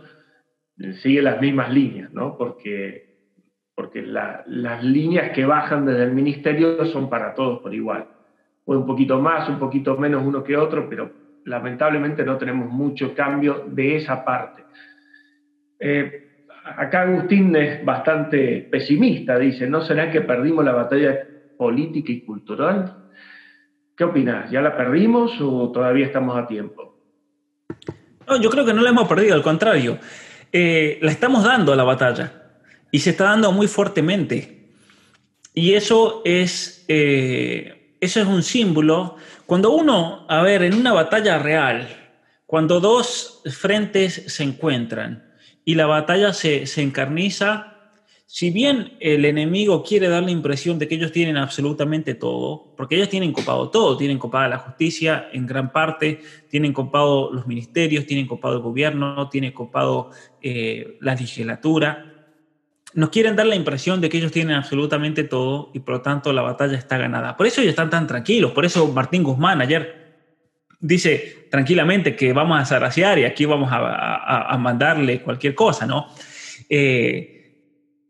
[1.01, 2.38] sigue las mismas líneas, ¿no?
[2.38, 3.18] Porque,
[3.74, 8.07] porque las líneas que bajan desde el ministerio son para todos por igual.
[8.66, 11.12] O un poquito más, un poquito menos uno que otro, pero
[11.45, 14.64] lamentablemente no tenemos mucho cambio de esa parte.
[15.80, 16.27] Eh,
[16.63, 21.25] acá Agustín es bastante pesimista, dice, ¿no será que perdimos la batalla
[21.57, 22.95] política y cultural?
[23.95, 24.49] ¿Qué opinas?
[24.51, 26.95] ¿Ya la perdimos o todavía estamos a tiempo?
[28.27, 29.97] No, yo creo que no la hemos perdido, al contrario.
[30.51, 32.32] Eh, la estamos dando a la batalla
[32.91, 34.69] y se está dando muy fuertemente.
[35.53, 39.17] Y eso es, eh, eso es un símbolo.
[39.45, 41.88] Cuando uno, a ver, en una batalla real,
[42.45, 45.28] cuando dos frentes se encuentran,
[45.70, 47.76] y la batalla se, encarniza,
[48.26, 52.95] si bien el enemigo quiere dar la impresión de que ellos tienen absolutamente todo, porque
[52.95, 58.07] ellos tienen copado todo, tienen copada la justicia en gran parte, tienen copado los ministerios,
[58.07, 60.09] tienen copado el gobierno, tienen copado
[60.41, 62.34] eh, la legislatura,
[62.95, 66.34] nos quieren dar la impresión de que ellos tienen absolutamente todo y por lo tanto
[66.34, 67.38] la batalla está ganada.
[67.38, 70.09] Por eso ellos están tan tranquilos, por eso Martín Guzmán ayer
[70.80, 76.07] dice tranquilamente que vamos a zaraciar y aquí vamos a, mandarle cualquier cosa, ¿no?
[76.69, 77.36] Eh,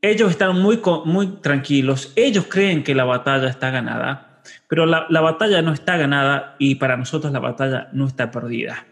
[0.01, 5.61] ellos están muy, muy tranquilos, ellos creen que la batalla está ganada, pero la, batalla
[5.61, 8.85] no está ganada y para nosotros la batalla no está perdida.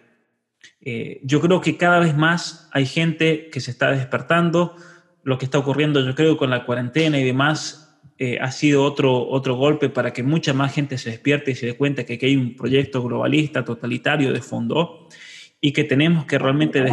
[0.81, 4.75] Eh, yo creo que cada vez más hay gente que se está despertando,
[5.23, 7.86] lo que está ocurriendo yo creo con la cuarentena y demás
[8.19, 11.67] eh, ha sido otro, otro golpe para que mucha más gente se despierte y se
[11.67, 15.07] dé cuenta que aquí hay un proyecto globalista, totalitario de fondo
[15.61, 16.83] y que tenemos que realmente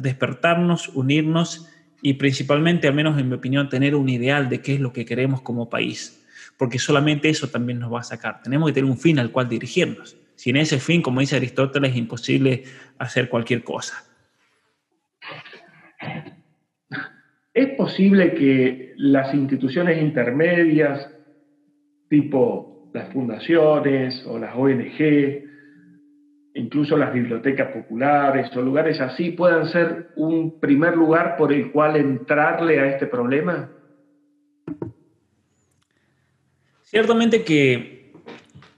[0.00, 1.68] despertarnos, unirnos
[2.02, 5.04] y principalmente, al menos en mi opinión, tener un ideal de qué es lo que
[5.04, 6.22] queremos como país,
[6.58, 8.42] porque solamente eso también nos va a sacar.
[8.42, 10.16] Tenemos que tener un fin al cual dirigirnos.
[10.34, 12.64] Sin ese fin, como dice Aristóteles, es imposible
[12.98, 14.04] hacer cualquier cosa.
[17.54, 21.08] ¿Es posible que las instituciones intermedias,
[22.08, 25.44] tipo las fundaciones o las ONG,
[26.54, 31.94] incluso las bibliotecas populares o lugares así puedan ser un primer lugar por el cual
[31.94, 33.70] entrarle a este problema?
[36.82, 38.12] Ciertamente que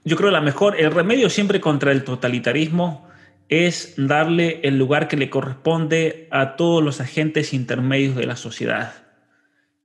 [0.04, 3.05] yo creo la mejor, el remedio siempre contra el totalitarismo
[3.48, 9.04] es darle el lugar que le corresponde a todos los agentes intermedios de la sociedad.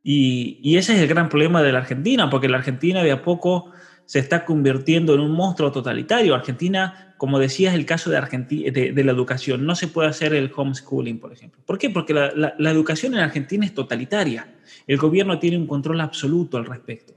[0.03, 3.22] Y, y ese es el gran problema de la Argentina, porque la Argentina de a
[3.22, 3.72] poco
[4.12, 6.36] se está convirtiendo en un monstruo totalitario.
[6.36, 9.66] Argentina, como decías, el caso de, Argentina, de, la educación.
[9.66, 11.62] No se puede hacer el homeschooling, por ejemplo.
[11.66, 11.89] ¿Por qué?
[11.89, 14.53] Porque la, la, educación en Argentina es totalitaria.
[14.86, 17.14] El gobierno tiene un control absoluto al respecto.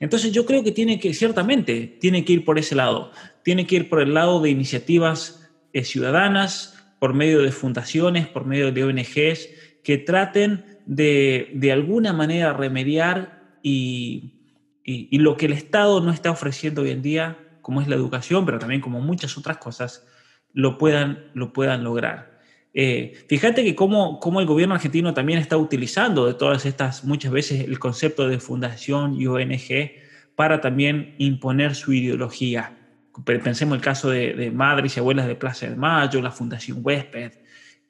[0.00, 3.12] Entonces yo creo que tiene que, ciertamente, tiene que ir por ese lado.
[3.42, 5.47] Tiene que ir por el lado de iniciativas
[5.78, 9.48] eh, ciudadanas, por medio de fundaciones, por medio de ONGs,
[9.84, 14.34] que traten de, de alguna manera remediar y
[15.12, 18.58] lo que el Estado no está ofreciendo hoy en día, como es la educación, pero
[18.58, 20.06] también como muchas otras cosas,
[20.54, 22.38] lo puedan, lo puedan lograr.
[22.72, 27.66] Eh, fíjate que cómo, el gobierno argentino también está utilizando de todas estas, muchas veces,
[27.66, 29.90] el concepto de fundación y ONG
[30.36, 32.77] para también imponer su ideología.
[33.24, 37.32] Pensemos el caso de, Madres y Abuelas de Plaza del Mayo, la Fundación Huésped,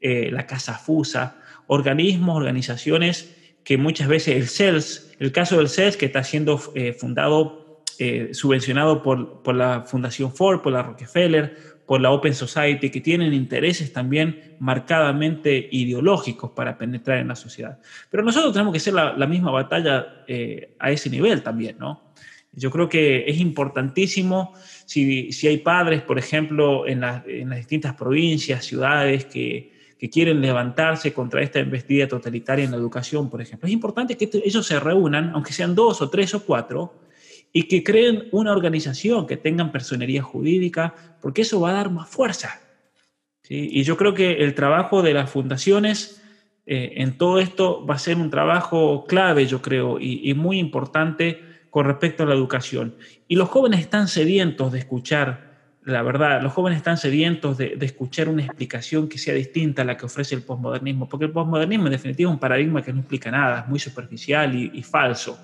[0.00, 5.96] eh, la Casa Fusa, organismos, organizaciones que muchas veces el CELS, el caso del CELS
[5.96, 11.78] que está siendo eh, fundado, eh, subvencionado por, por, la Fundación Ford, por la Rockefeller,
[11.84, 17.78] por la Open Society, que tienen intereses también marcadamente ideológicos para penetrar en la sociedad.
[18.10, 20.24] Pero nosotros tenemos que hacer la, misma batalla
[20.78, 22.07] a ese nivel también, ¿no?
[22.52, 24.54] Yo creo que es importantísimo
[24.86, 30.40] si, si hay padres, por ejemplo, en, en las distintas provincias, ciudades, que, que quieren
[30.40, 33.66] levantarse contra esta investida totalitaria en la educación, por ejemplo.
[33.66, 37.00] Es importante que ellos se reúnan, aunque sean dos o tres o cuatro,
[37.52, 42.08] y que creen una organización, que tengan personería jurídica, porque eso va a dar más
[42.08, 42.60] fuerza.
[43.48, 46.22] Y yo creo que el trabajo de las fundaciones
[46.66, 50.58] eh, en todo esto va a ser un trabajo clave, yo creo, y, y muy
[50.58, 51.47] importante
[51.78, 52.96] con respecto a la educación.
[53.28, 55.46] Y los jóvenes están sedientos de escuchar
[55.84, 59.96] la verdad, los jóvenes están sedientos de, escuchar una explicación que sea distinta a la
[59.96, 63.30] que ofrece el posmodernismo, porque el posmodernismo en definitiva es un paradigma que no explica
[63.30, 65.38] nada, es muy superficial y, falso.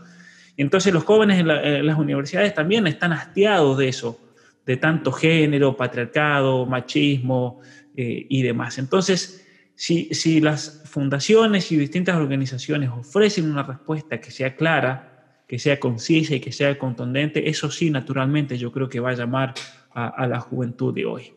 [0.57, 4.21] Y entonces los jóvenes en, las universidades también están hastiados de eso,
[4.67, 7.61] de tanto género, patriarcado, machismo
[7.97, 8.79] eh, y demás.
[8.79, 15.14] Entonces, si, si las fundaciones y distintas organizaciones ofrecen una respuesta que sea clara,
[15.47, 19.15] que sea concisa y que sea contundente, eso sí, naturalmente, yo creo que va a
[19.15, 19.55] llamar
[19.93, 21.33] a, la juventud de hoy.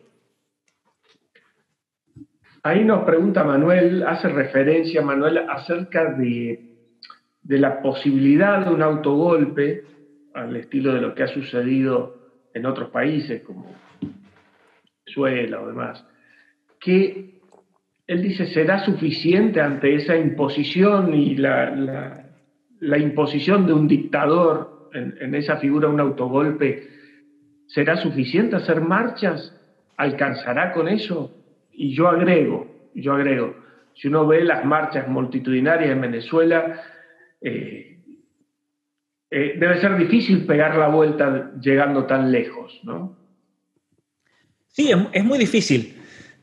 [2.64, 6.74] Ahí nos pregunta Manuel, hace referencia Manuel acerca de,
[7.42, 9.84] de, la posibilidad de un autogolpe
[10.34, 12.16] al estilo de lo que ha sucedido
[12.52, 13.72] en otros países como
[15.06, 16.04] Venezuela o demás,
[16.80, 17.40] que
[18.08, 22.27] él dice será suficiente ante esa imposición y la, la,
[22.80, 26.88] imposición de un dictador en, esa figura, un autogolpe
[27.68, 29.54] ¿Será suficiente hacer marchas?
[29.96, 31.34] ¿Alcanzará con eso?
[31.72, 33.54] Y yo agrego, yo agrego,
[33.94, 36.80] si uno ve las marchas multitudinarias en Venezuela,
[37.40, 38.00] eh,
[39.30, 43.16] eh, debe ser difícil pegar la vuelta llegando tan lejos, ¿no?
[44.68, 45.97] Sí, es, muy difícil.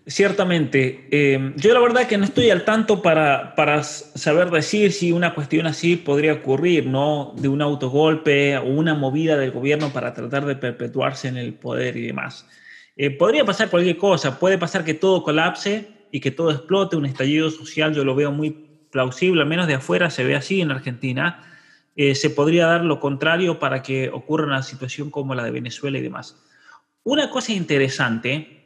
[0.07, 1.07] Ciertamente.
[1.09, 5.33] Eh, yo la verdad que no estoy al tanto para, para saber decir si una
[5.33, 7.33] cuestión así podría ocurrir, ¿no?
[7.37, 11.97] De un autogolpe o una movida del gobierno para tratar de perpetuarse en el poder
[11.97, 12.47] y demás.
[12.95, 17.07] Eh, podría pasar cualquier cosa, puede pasar que todo colapse y que todo explote, un
[17.07, 18.51] estallido social, yo lo veo muy
[18.91, 21.51] plausible, al menos de afuera se ve así en Argentina.
[21.95, 25.97] Eh, se podría dar lo contrario para que ocurra una situación como la de Venezuela
[25.97, 26.37] y demás.
[27.03, 28.64] Una cosa interesante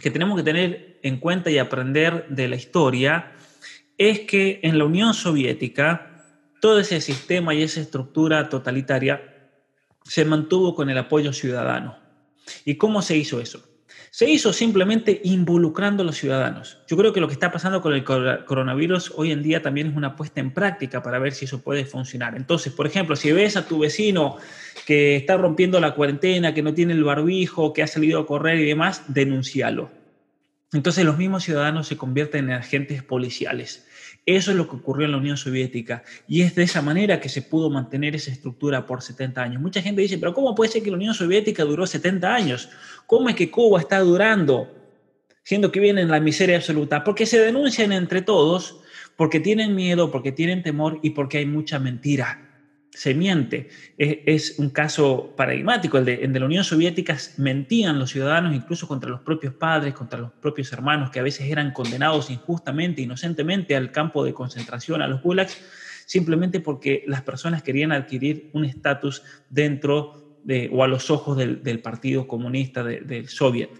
[0.00, 3.32] que tenemos que tener en cuenta y aprender de la historia
[3.98, 6.24] es que en la Unión Soviética
[6.60, 9.50] todo ese sistema y esa estructura totalitaria
[10.04, 11.98] se mantuvo con el apoyo ciudadano.
[12.64, 13.69] ¿Y cómo se hizo eso?
[14.12, 16.78] Se hizo simplemente involucrando a los ciudadanos.
[16.88, 19.96] Yo creo que lo que está pasando con el coronavirus hoy en día también es
[19.96, 22.36] una puesta en práctica para ver si eso puede funcionar.
[22.36, 24.36] Entonces, por ejemplo, si ves a tu vecino
[24.84, 28.58] que está rompiendo la cuarentena, que no tiene el barbijo, que ha salido a correr
[28.58, 29.92] y demás, denúncialo.
[30.72, 33.86] Entonces los mismos ciudadanos se convierten en agentes policiales.
[34.26, 37.28] Eso es lo que ocurrió en la Unión Soviética y es de esa manera que
[37.28, 39.62] se pudo mantener esa estructura por 70 años.
[39.62, 42.68] Mucha gente dice, pero ¿cómo puede ser que la Unión Soviética duró 70 años?
[43.06, 44.68] ¿Cómo es que Cuba está durando,
[45.42, 47.02] siendo que viene en la miseria absoluta?
[47.02, 48.80] Porque se denuncian entre todos,
[49.16, 52.49] porque tienen miedo, porque tienen temor y porque hay mucha mentira
[52.92, 53.68] se miente.
[53.96, 55.98] Es, un caso paradigmático.
[55.98, 60.32] El de, la Unión Soviética mentían los ciudadanos incluso contra los propios padres, contra los
[60.32, 65.22] propios hermanos, que a veces eran condenados injustamente, inocentemente al campo de concentración, a los
[65.22, 65.60] gulags,
[66.06, 71.80] simplemente porque las personas querían adquirir un estatus dentro de, o a los ojos del,
[71.80, 73.70] Partido Comunista del Soviet.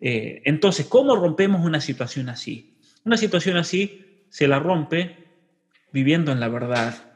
[0.00, 2.76] Eh, entonces, ¿cómo rompemos una situación así?
[3.04, 5.16] Una situación así se la rompe
[5.92, 7.11] viviendo en la verdad,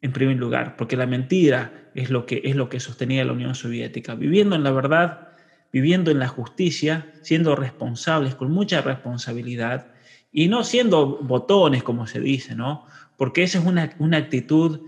[0.00, 3.54] en primer lugar, porque la mentira es lo que, es lo que sostenía la Unión
[3.54, 4.14] Soviética.
[4.14, 5.28] Viviendo en la verdad,
[5.72, 9.88] viviendo en la justicia, siendo responsables, con mucha responsabilidad,
[10.30, 12.86] y no siendo botones, como se dice, ¿no?
[13.16, 14.80] Porque esa es una, una actitud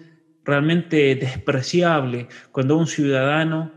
[0.45, 3.73] realmente despreciable cuando un ciudadano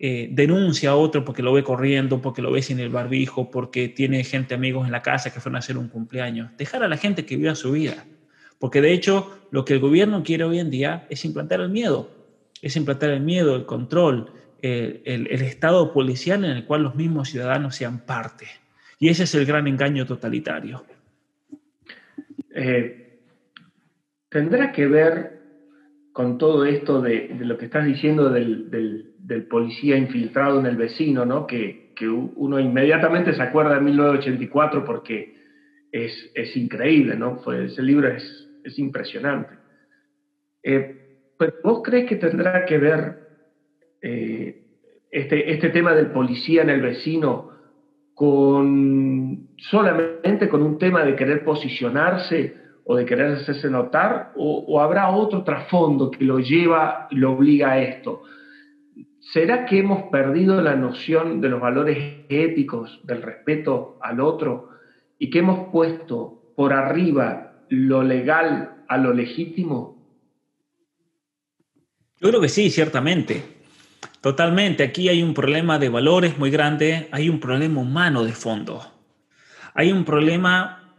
[0.00, 3.88] eh, denuncia a otro porque lo ve corriendo, porque lo ve sin el barbijo, porque
[3.88, 6.56] tiene gente, amigos en la casa que fueron a hacer un cumpleaños.
[6.56, 8.06] Dejar a la gente que viva su vida.
[8.58, 12.10] Porque de hecho lo que el gobierno quiere hoy en día es implantar el miedo,
[12.60, 14.32] es implantar el miedo, el control,
[14.62, 18.46] el, estado policial en el cual los mismos ciudadanos sean parte.
[18.98, 20.84] Y ese es el gran engaño totalitario.
[22.54, 23.20] Eh,
[24.28, 25.38] ¿Tendrá que ver
[26.12, 29.14] con todo esto de, lo que estás diciendo del,
[29.48, 31.46] policía infiltrado en el vecino, ¿no?
[31.46, 31.86] que,
[32.36, 35.36] uno inmediatamente se acuerda de 1984 porque
[35.90, 37.38] es, increíble, ¿no?
[37.38, 39.54] Fue, ese libro es, es impresionante.
[40.62, 40.98] Eh,
[41.38, 43.28] pues, ¿Vos crees que tendrá que ver
[44.02, 44.64] eh,
[45.10, 47.50] este, este tema del policía en el vecino
[48.14, 55.10] con solamente con un tema de querer posicionarse o de querer hacerse notar, o, habrá
[55.10, 58.22] otro trasfondo que lo lleva, lo obliga a esto?
[59.20, 64.70] ¿Será que hemos perdido la noción de los valores éticos, del respeto al otro,
[65.18, 69.96] y que hemos puesto por arriba lo legal a lo legítimo?
[72.20, 73.58] Yo creo que sí, ciertamente.
[74.20, 74.82] Totalmente.
[74.82, 78.84] Aquí hay un problema de valores muy grande, hay un problema humano de fondo.
[79.74, 80.96] Hay un problema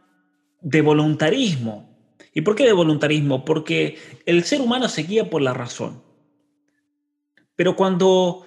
[0.62, 1.90] de voluntarismo.
[2.34, 3.44] ¿Y por qué de voluntarismo?
[3.44, 6.02] Porque el ser humano se guía por la razón.
[7.56, 8.46] Pero cuando,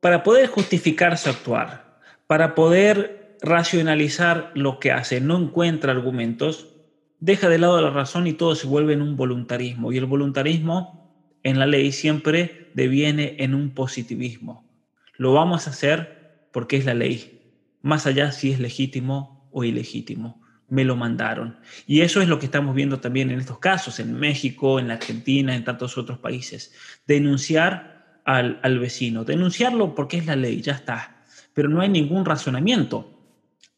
[0.00, 6.74] para poder justificar su actuar, para poder racionalizar lo que hace, no encuentra argumentos,
[7.20, 9.92] deja de lado la razón y todo se vuelve en un voluntarismo.
[9.92, 14.68] Y el voluntarismo en la ley siempre deviene en un positivismo.
[15.16, 20.42] Lo vamos a hacer porque es la ley, más allá si es legítimo o ilegítimo.
[20.68, 21.58] Me lo mandaron.
[21.86, 24.94] Y eso es lo que estamos viendo también en estos casos, en México, en la
[24.94, 26.74] Argentina, en tantos otros países.
[27.06, 31.24] Denunciar al, al vecino, denunciarlo porque es la ley, ya está.
[31.54, 33.18] Pero no hay ningún razonamiento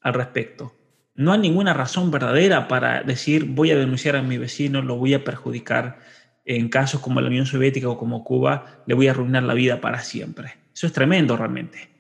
[0.01, 0.80] al respecto.
[1.21, 5.13] No hay ninguna razón verdadera para decir voy a denunciar a mi vecino, lo voy
[5.13, 5.99] a perjudicar.
[6.47, 9.83] En casos como la Unión Soviética o como Cuba, le voy a arruinar la vida
[9.83, 10.55] para siempre.
[10.75, 11.91] Eso es tremendo realmente.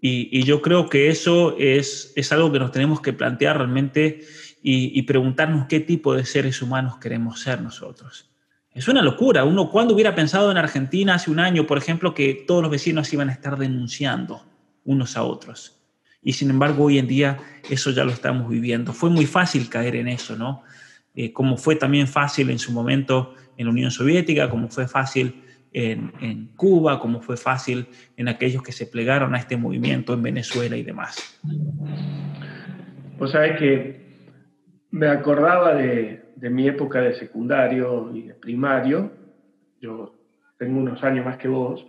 [0.00, 4.20] Y, yo creo que eso es, es, algo que nos tenemos que plantear realmente
[4.62, 8.30] y, preguntarnos qué tipo de seres humanos queremos ser nosotros.
[8.72, 9.42] Es una locura.
[9.42, 13.12] Uno, ¿cuándo hubiera pensado en Argentina hace un año, por ejemplo, que todos los vecinos
[13.12, 14.44] iban a estar denunciando
[14.84, 15.83] unos a otros?
[16.24, 17.38] Y sin embargo, hoy en día
[17.70, 18.92] eso ya lo estamos viviendo.
[18.92, 20.62] Fue muy fácil caer en eso, ¿no?
[21.14, 25.42] Eh, como fue también fácil en su momento en la Unión Soviética, como fue fácil
[25.72, 27.86] en, en, Cuba, como fue fácil
[28.16, 31.40] en aquellos que se plegaron a este movimiento en Venezuela y demás.
[33.18, 34.04] Vos sabés que
[34.90, 39.12] me acordaba de, de mi época de secundario y de primario.
[39.80, 40.14] Yo
[40.58, 41.86] tengo unos años más que vos.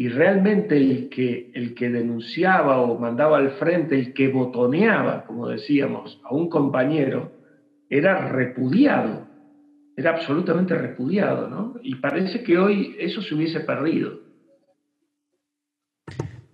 [0.00, 5.48] Y realmente el que, el que denunciaba o mandaba al frente, el que botoneaba, como
[5.48, 7.32] decíamos, a un compañero,
[7.90, 9.26] era repudiado,
[9.96, 11.74] era absolutamente repudiado, ¿no?
[11.82, 14.20] Y parece que hoy eso se hubiese perdido.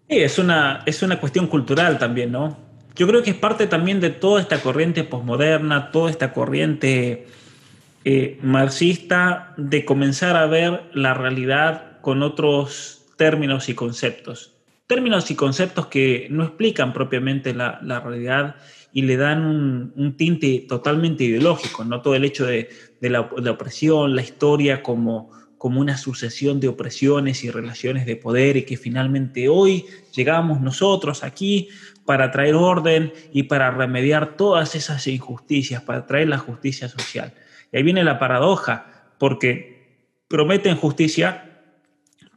[0.08, 2.56] Sí, es una, es una cuestión cultural también, ¿no?
[2.96, 7.26] Yo creo que es parte también de toda esta corriente posmoderna, toda esta corriente
[8.06, 14.54] eh, marxista de comenzar a ver la realidad con otros términos y conceptos.
[14.86, 18.56] Términos y conceptos que no explican propiamente la, realidad
[18.92, 22.68] y le dan un, tinte totalmente ideológico, no todo el hecho de,
[23.00, 28.64] la, opresión, la historia como, como una sucesión de opresiones y relaciones de poder y
[28.64, 31.70] que finalmente hoy llegamos nosotros aquí
[32.04, 37.32] para traer orden y para remediar todas esas injusticias, para traer la justicia social.
[37.72, 39.74] Y ahí viene la paradoja, porque
[40.28, 41.53] prometen justicia,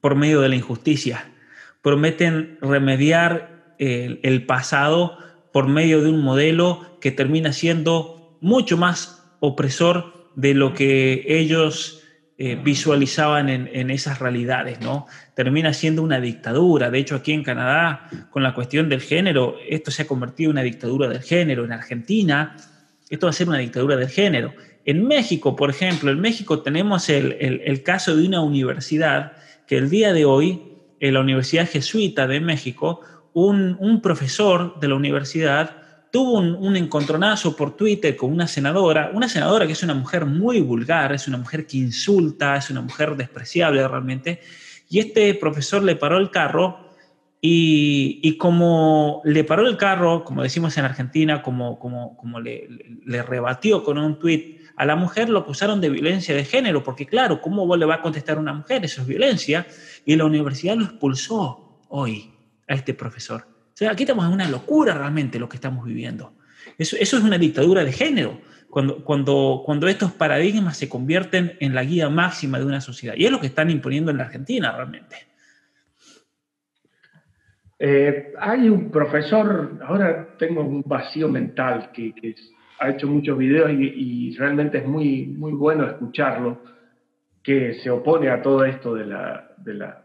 [0.02, 1.32] por medio de la injusticia.
[1.82, 5.18] Prometen remediar el, pasado
[5.52, 12.04] por medio de un modelo que termina siendo mucho más opresor de lo que ellos
[12.40, 15.08] eh, visualizaban en, esas realidades, ¿no?
[15.34, 16.92] Termina siendo una dictadura.
[16.92, 20.58] De hecho, aquí en Canadá, con la cuestión del género, esto se ha convertido en
[20.58, 21.66] una dictadura del género.
[21.66, 22.56] En Argentina,
[23.10, 24.54] esto va a ser una dictadura del género.
[24.86, 29.34] En México, por ejemplo, en México tenemos el, el caso de una universidad
[29.68, 30.64] que el día de hoy
[31.00, 33.02] en la Universidad Jesuita de México,
[33.34, 35.76] un, profesor de la universidad
[36.12, 40.62] tuvo un, encontronazo por Twitter con una senadora, una senadora que es una mujer muy
[40.62, 44.40] vulgar, es una mujer que insulta, es una mujer despreciable realmente,
[44.90, 46.88] y este profesor le paró el carro
[47.40, 52.68] y, como le paró el carro, como decimos en Argentina, como, como, como le,
[53.06, 57.08] le rebatió con un tweet a la mujer lo acusaron de violencia de género, porque
[57.08, 58.86] claro, ¿cómo le va a contestar a una mujer?
[58.86, 59.66] Eso es violencia.
[60.06, 62.32] Y la universidad lo expulsó hoy
[62.68, 63.42] a este profesor.
[63.42, 66.34] O sea, aquí estamos en una locura realmente lo que estamos viviendo.
[66.78, 68.40] Eso, es una dictadura de género,
[68.70, 73.16] cuando, cuando, cuando estos paradigmas se convierten en la guía máxima de una sociedad.
[73.18, 75.16] Y es lo que están imponiendo en la Argentina realmente.
[77.80, 82.36] Eh, hay un profesor, ahora tengo un vacío mental que, que
[82.80, 86.62] ha hecho muchos videos y, realmente es muy, muy bueno escucharlo,
[87.44, 90.04] que se opone a todo esto de la, de la,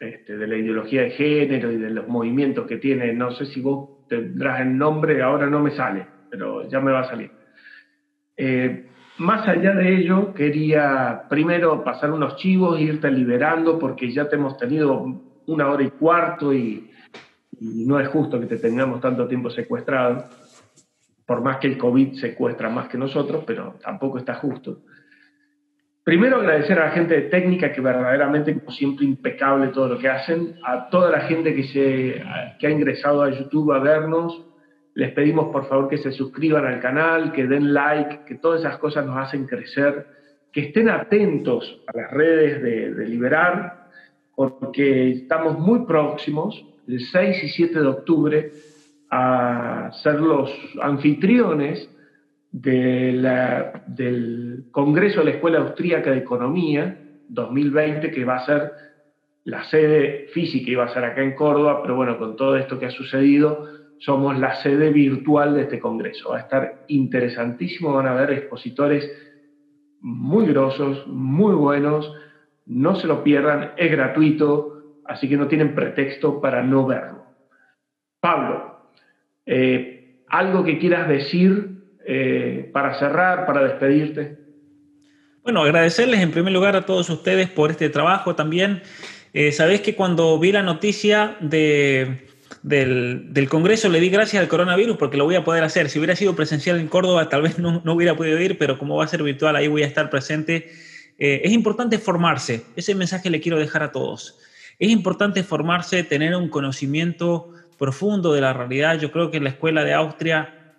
[0.00, 3.12] este, de la ideología de género y de los movimientos que tiene.
[3.12, 7.00] No sé si vos tendrás el nombre, ahora no me sale, pero ya me va
[7.00, 7.30] a salir.
[8.36, 8.86] Eh,
[9.18, 14.56] más allá de ello, quería primero pasar unos chivos irte liberando porque ya te hemos
[14.56, 16.90] tenido una hora y cuarto y,
[17.60, 20.26] y no es justo que te tengamos tanto tiempo secuestrado
[21.26, 24.82] por más que el COVID secuestra más que nosotros, pero tampoco está justo.
[26.04, 30.08] Primero agradecer a la gente de técnica que verdaderamente, como siempre, impecable todo lo que
[30.08, 32.22] hacen, a toda la gente que, se,
[32.58, 34.44] que ha ingresado a YouTube a vernos,
[34.94, 38.76] les pedimos por favor que se suscriban al canal, que den like, que todas esas
[38.76, 40.06] cosas nos hacen crecer,
[40.52, 43.88] que estén atentos a las redes de, de Liberar,
[44.36, 48.52] porque estamos muy próximos, el 6 y 7 de octubre,
[49.16, 50.50] a ser los
[50.82, 51.88] anfitriones
[52.50, 53.26] del
[54.72, 58.72] Congreso de la Escuela Austríaca de Economía 2020, que va a ser
[59.44, 62.86] la sede física, iba a ser acá en Córdoba, pero bueno, con todo esto que
[62.86, 63.68] ha sucedido,
[63.98, 66.30] somos la sede virtual de este Congreso.
[66.30, 69.08] Va a estar interesantísimo, van a haber expositores
[70.00, 72.12] muy grosos, muy buenos,
[72.66, 77.24] no se lo pierdan, es gratuito, así que no tienen pretexto para no verlo.
[78.20, 78.73] Pablo,
[79.46, 84.38] eh, ¿Algo que quieras decir eh, para cerrar, para despedirte?
[85.42, 88.82] Bueno, agradecerles en primer lugar a todos ustedes por este trabajo también.
[89.32, 92.26] Eh, Sabéis que cuando vi la noticia de,
[92.62, 95.90] del, Congreso le di gracias al coronavirus porque lo voy a poder hacer.
[95.90, 98.96] Si hubiera sido presencial en Córdoba tal vez no, no hubiera podido ir, pero como
[98.96, 100.70] va a ser virtual ahí voy a estar presente.
[101.18, 104.38] es importante formarse, ese mensaje le quiero dejar a todos.
[104.78, 108.98] Es importante formarse, tener un conocimiento profundo de la realidad.
[108.98, 110.74] Yo creo que la Escuela de Austria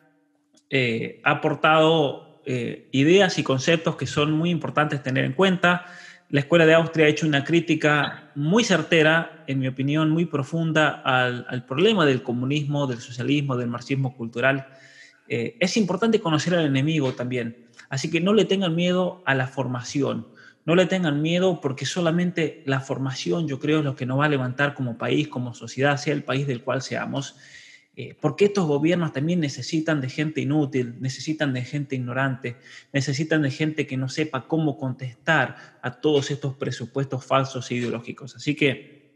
[0.69, 5.85] eh, ha aportado eh, ideas y conceptos que son muy importantes tener en cuenta.
[6.29, 10.89] La Escuela de Austria ha hecho una crítica muy certera, en mi opinión, muy profunda
[10.89, 14.67] al, problema del comunismo, del socialismo, del marxismo cultural.
[15.27, 17.67] Eh, es importante conocer al enemigo también.
[17.89, 20.27] Así que no le tengan miedo a la formación.
[20.65, 24.25] No le tengan miedo porque solamente la formación, yo creo, es lo que nos va
[24.25, 27.35] a levantar como país, como sociedad, sea el país del cual seamos.
[27.97, 32.57] eh, porque estos gobiernos también necesitan de gente inútil, necesitan de gente ignorante,
[32.91, 38.35] necesitan de gente que no sepa cómo contestar a todos estos presupuestos falsos e ideológicos.
[38.35, 39.13] Así que,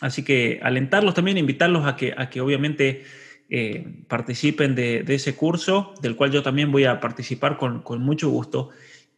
[0.00, 3.02] así que alentarlos también, invitarlos a que, a que obviamente
[3.50, 8.30] eh, participen de, ese curso, del cual yo también voy a participar con, con mucho
[8.30, 8.70] gusto,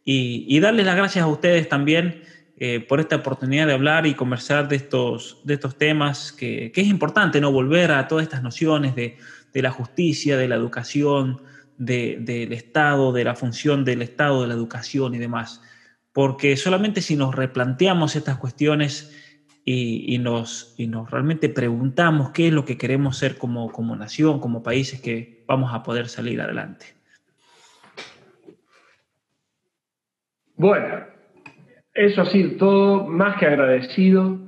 [0.07, 2.21] y, y darles las gracias a ustedes también
[2.59, 6.87] eh, por esta oportunidad de hablar y conversar de estos, de estos temas, que, es
[6.87, 7.51] importante, ¿no?
[7.51, 9.15] Volver a todas estas nociones de,
[9.53, 11.43] la justicia, de la educación,
[11.77, 15.61] del Estado, de la función del Estado, de la educación y demás.
[16.13, 19.11] Porque solamente si nos replanteamos estas cuestiones
[19.63, 24.39] y, nos, y nos realmente preguntamos qué es lo que queremos ser como, como nación,
[24.39, 26.96] como países, que vamos a poder salir adelante.
[30.57, 31.05] Bueno,
[31.93, 34.39] eso sí, todo más que agradecido.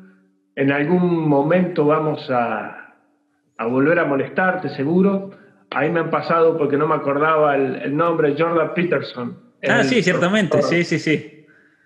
[0.56, 2.95] En algún momento vamos a,
[3.60, 5.30] volver a molestarte, seguro.
[5.69, 9.38] Ahí me han pasado porque no me acordaba el, nombre, Jordan Peterson.
[9.68, 11.45] Ah, sí, ciertamente, sí, sí, sí.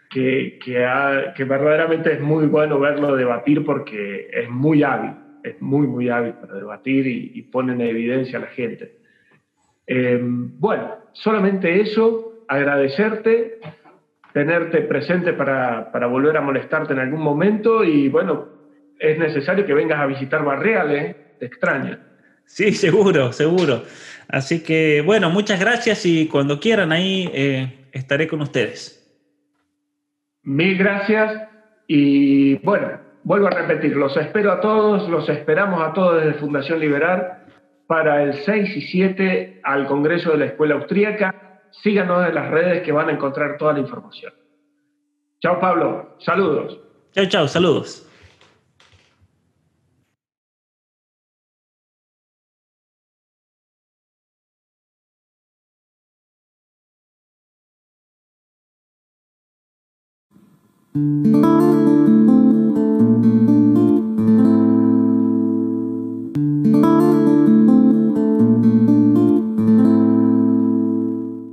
[0.09, 5.11] Que, que, verdaderamente es muy bueno verlo debatir porque es muy hábil,
[5.43, 8.99] es muy, muy hábil para debatir y, pone en evidencia a la gente.
[9.85, 13.59] Eh, bueno, solamente eso, agradecerte
[14.33, 18.47] tenerte presente para, volver a molestarte en algún momento y bueno,
[18.99, 21.15] es necesario que vengas a visitar Barreales, ¿eh?
[21.39, 21.99] te extraña.
[22.45, 23.83] Sí, seguro, seguro.
[24.27, 28.99] Así que bueno, muchas gracias y cuando quieran ahí eh, estaré con ustedes.
[30.43, 31.47] Mil gracias
[31.87, 36.79] y bueno, vuelvo a repetir, los espero a todos, los esperamos a todos desde Fundación
[36.79, 37.45] Liberar
[37.87, 42.83] para el 6 y 7 al Congreso de la Escuela Austríaca síganos en las redes
[42.83, 44.33] que van a encontrar toda la información.
[45.41, 46.79] Chao Pablo, saludos.
[47.13, 48.07] Chao, chao, saludos.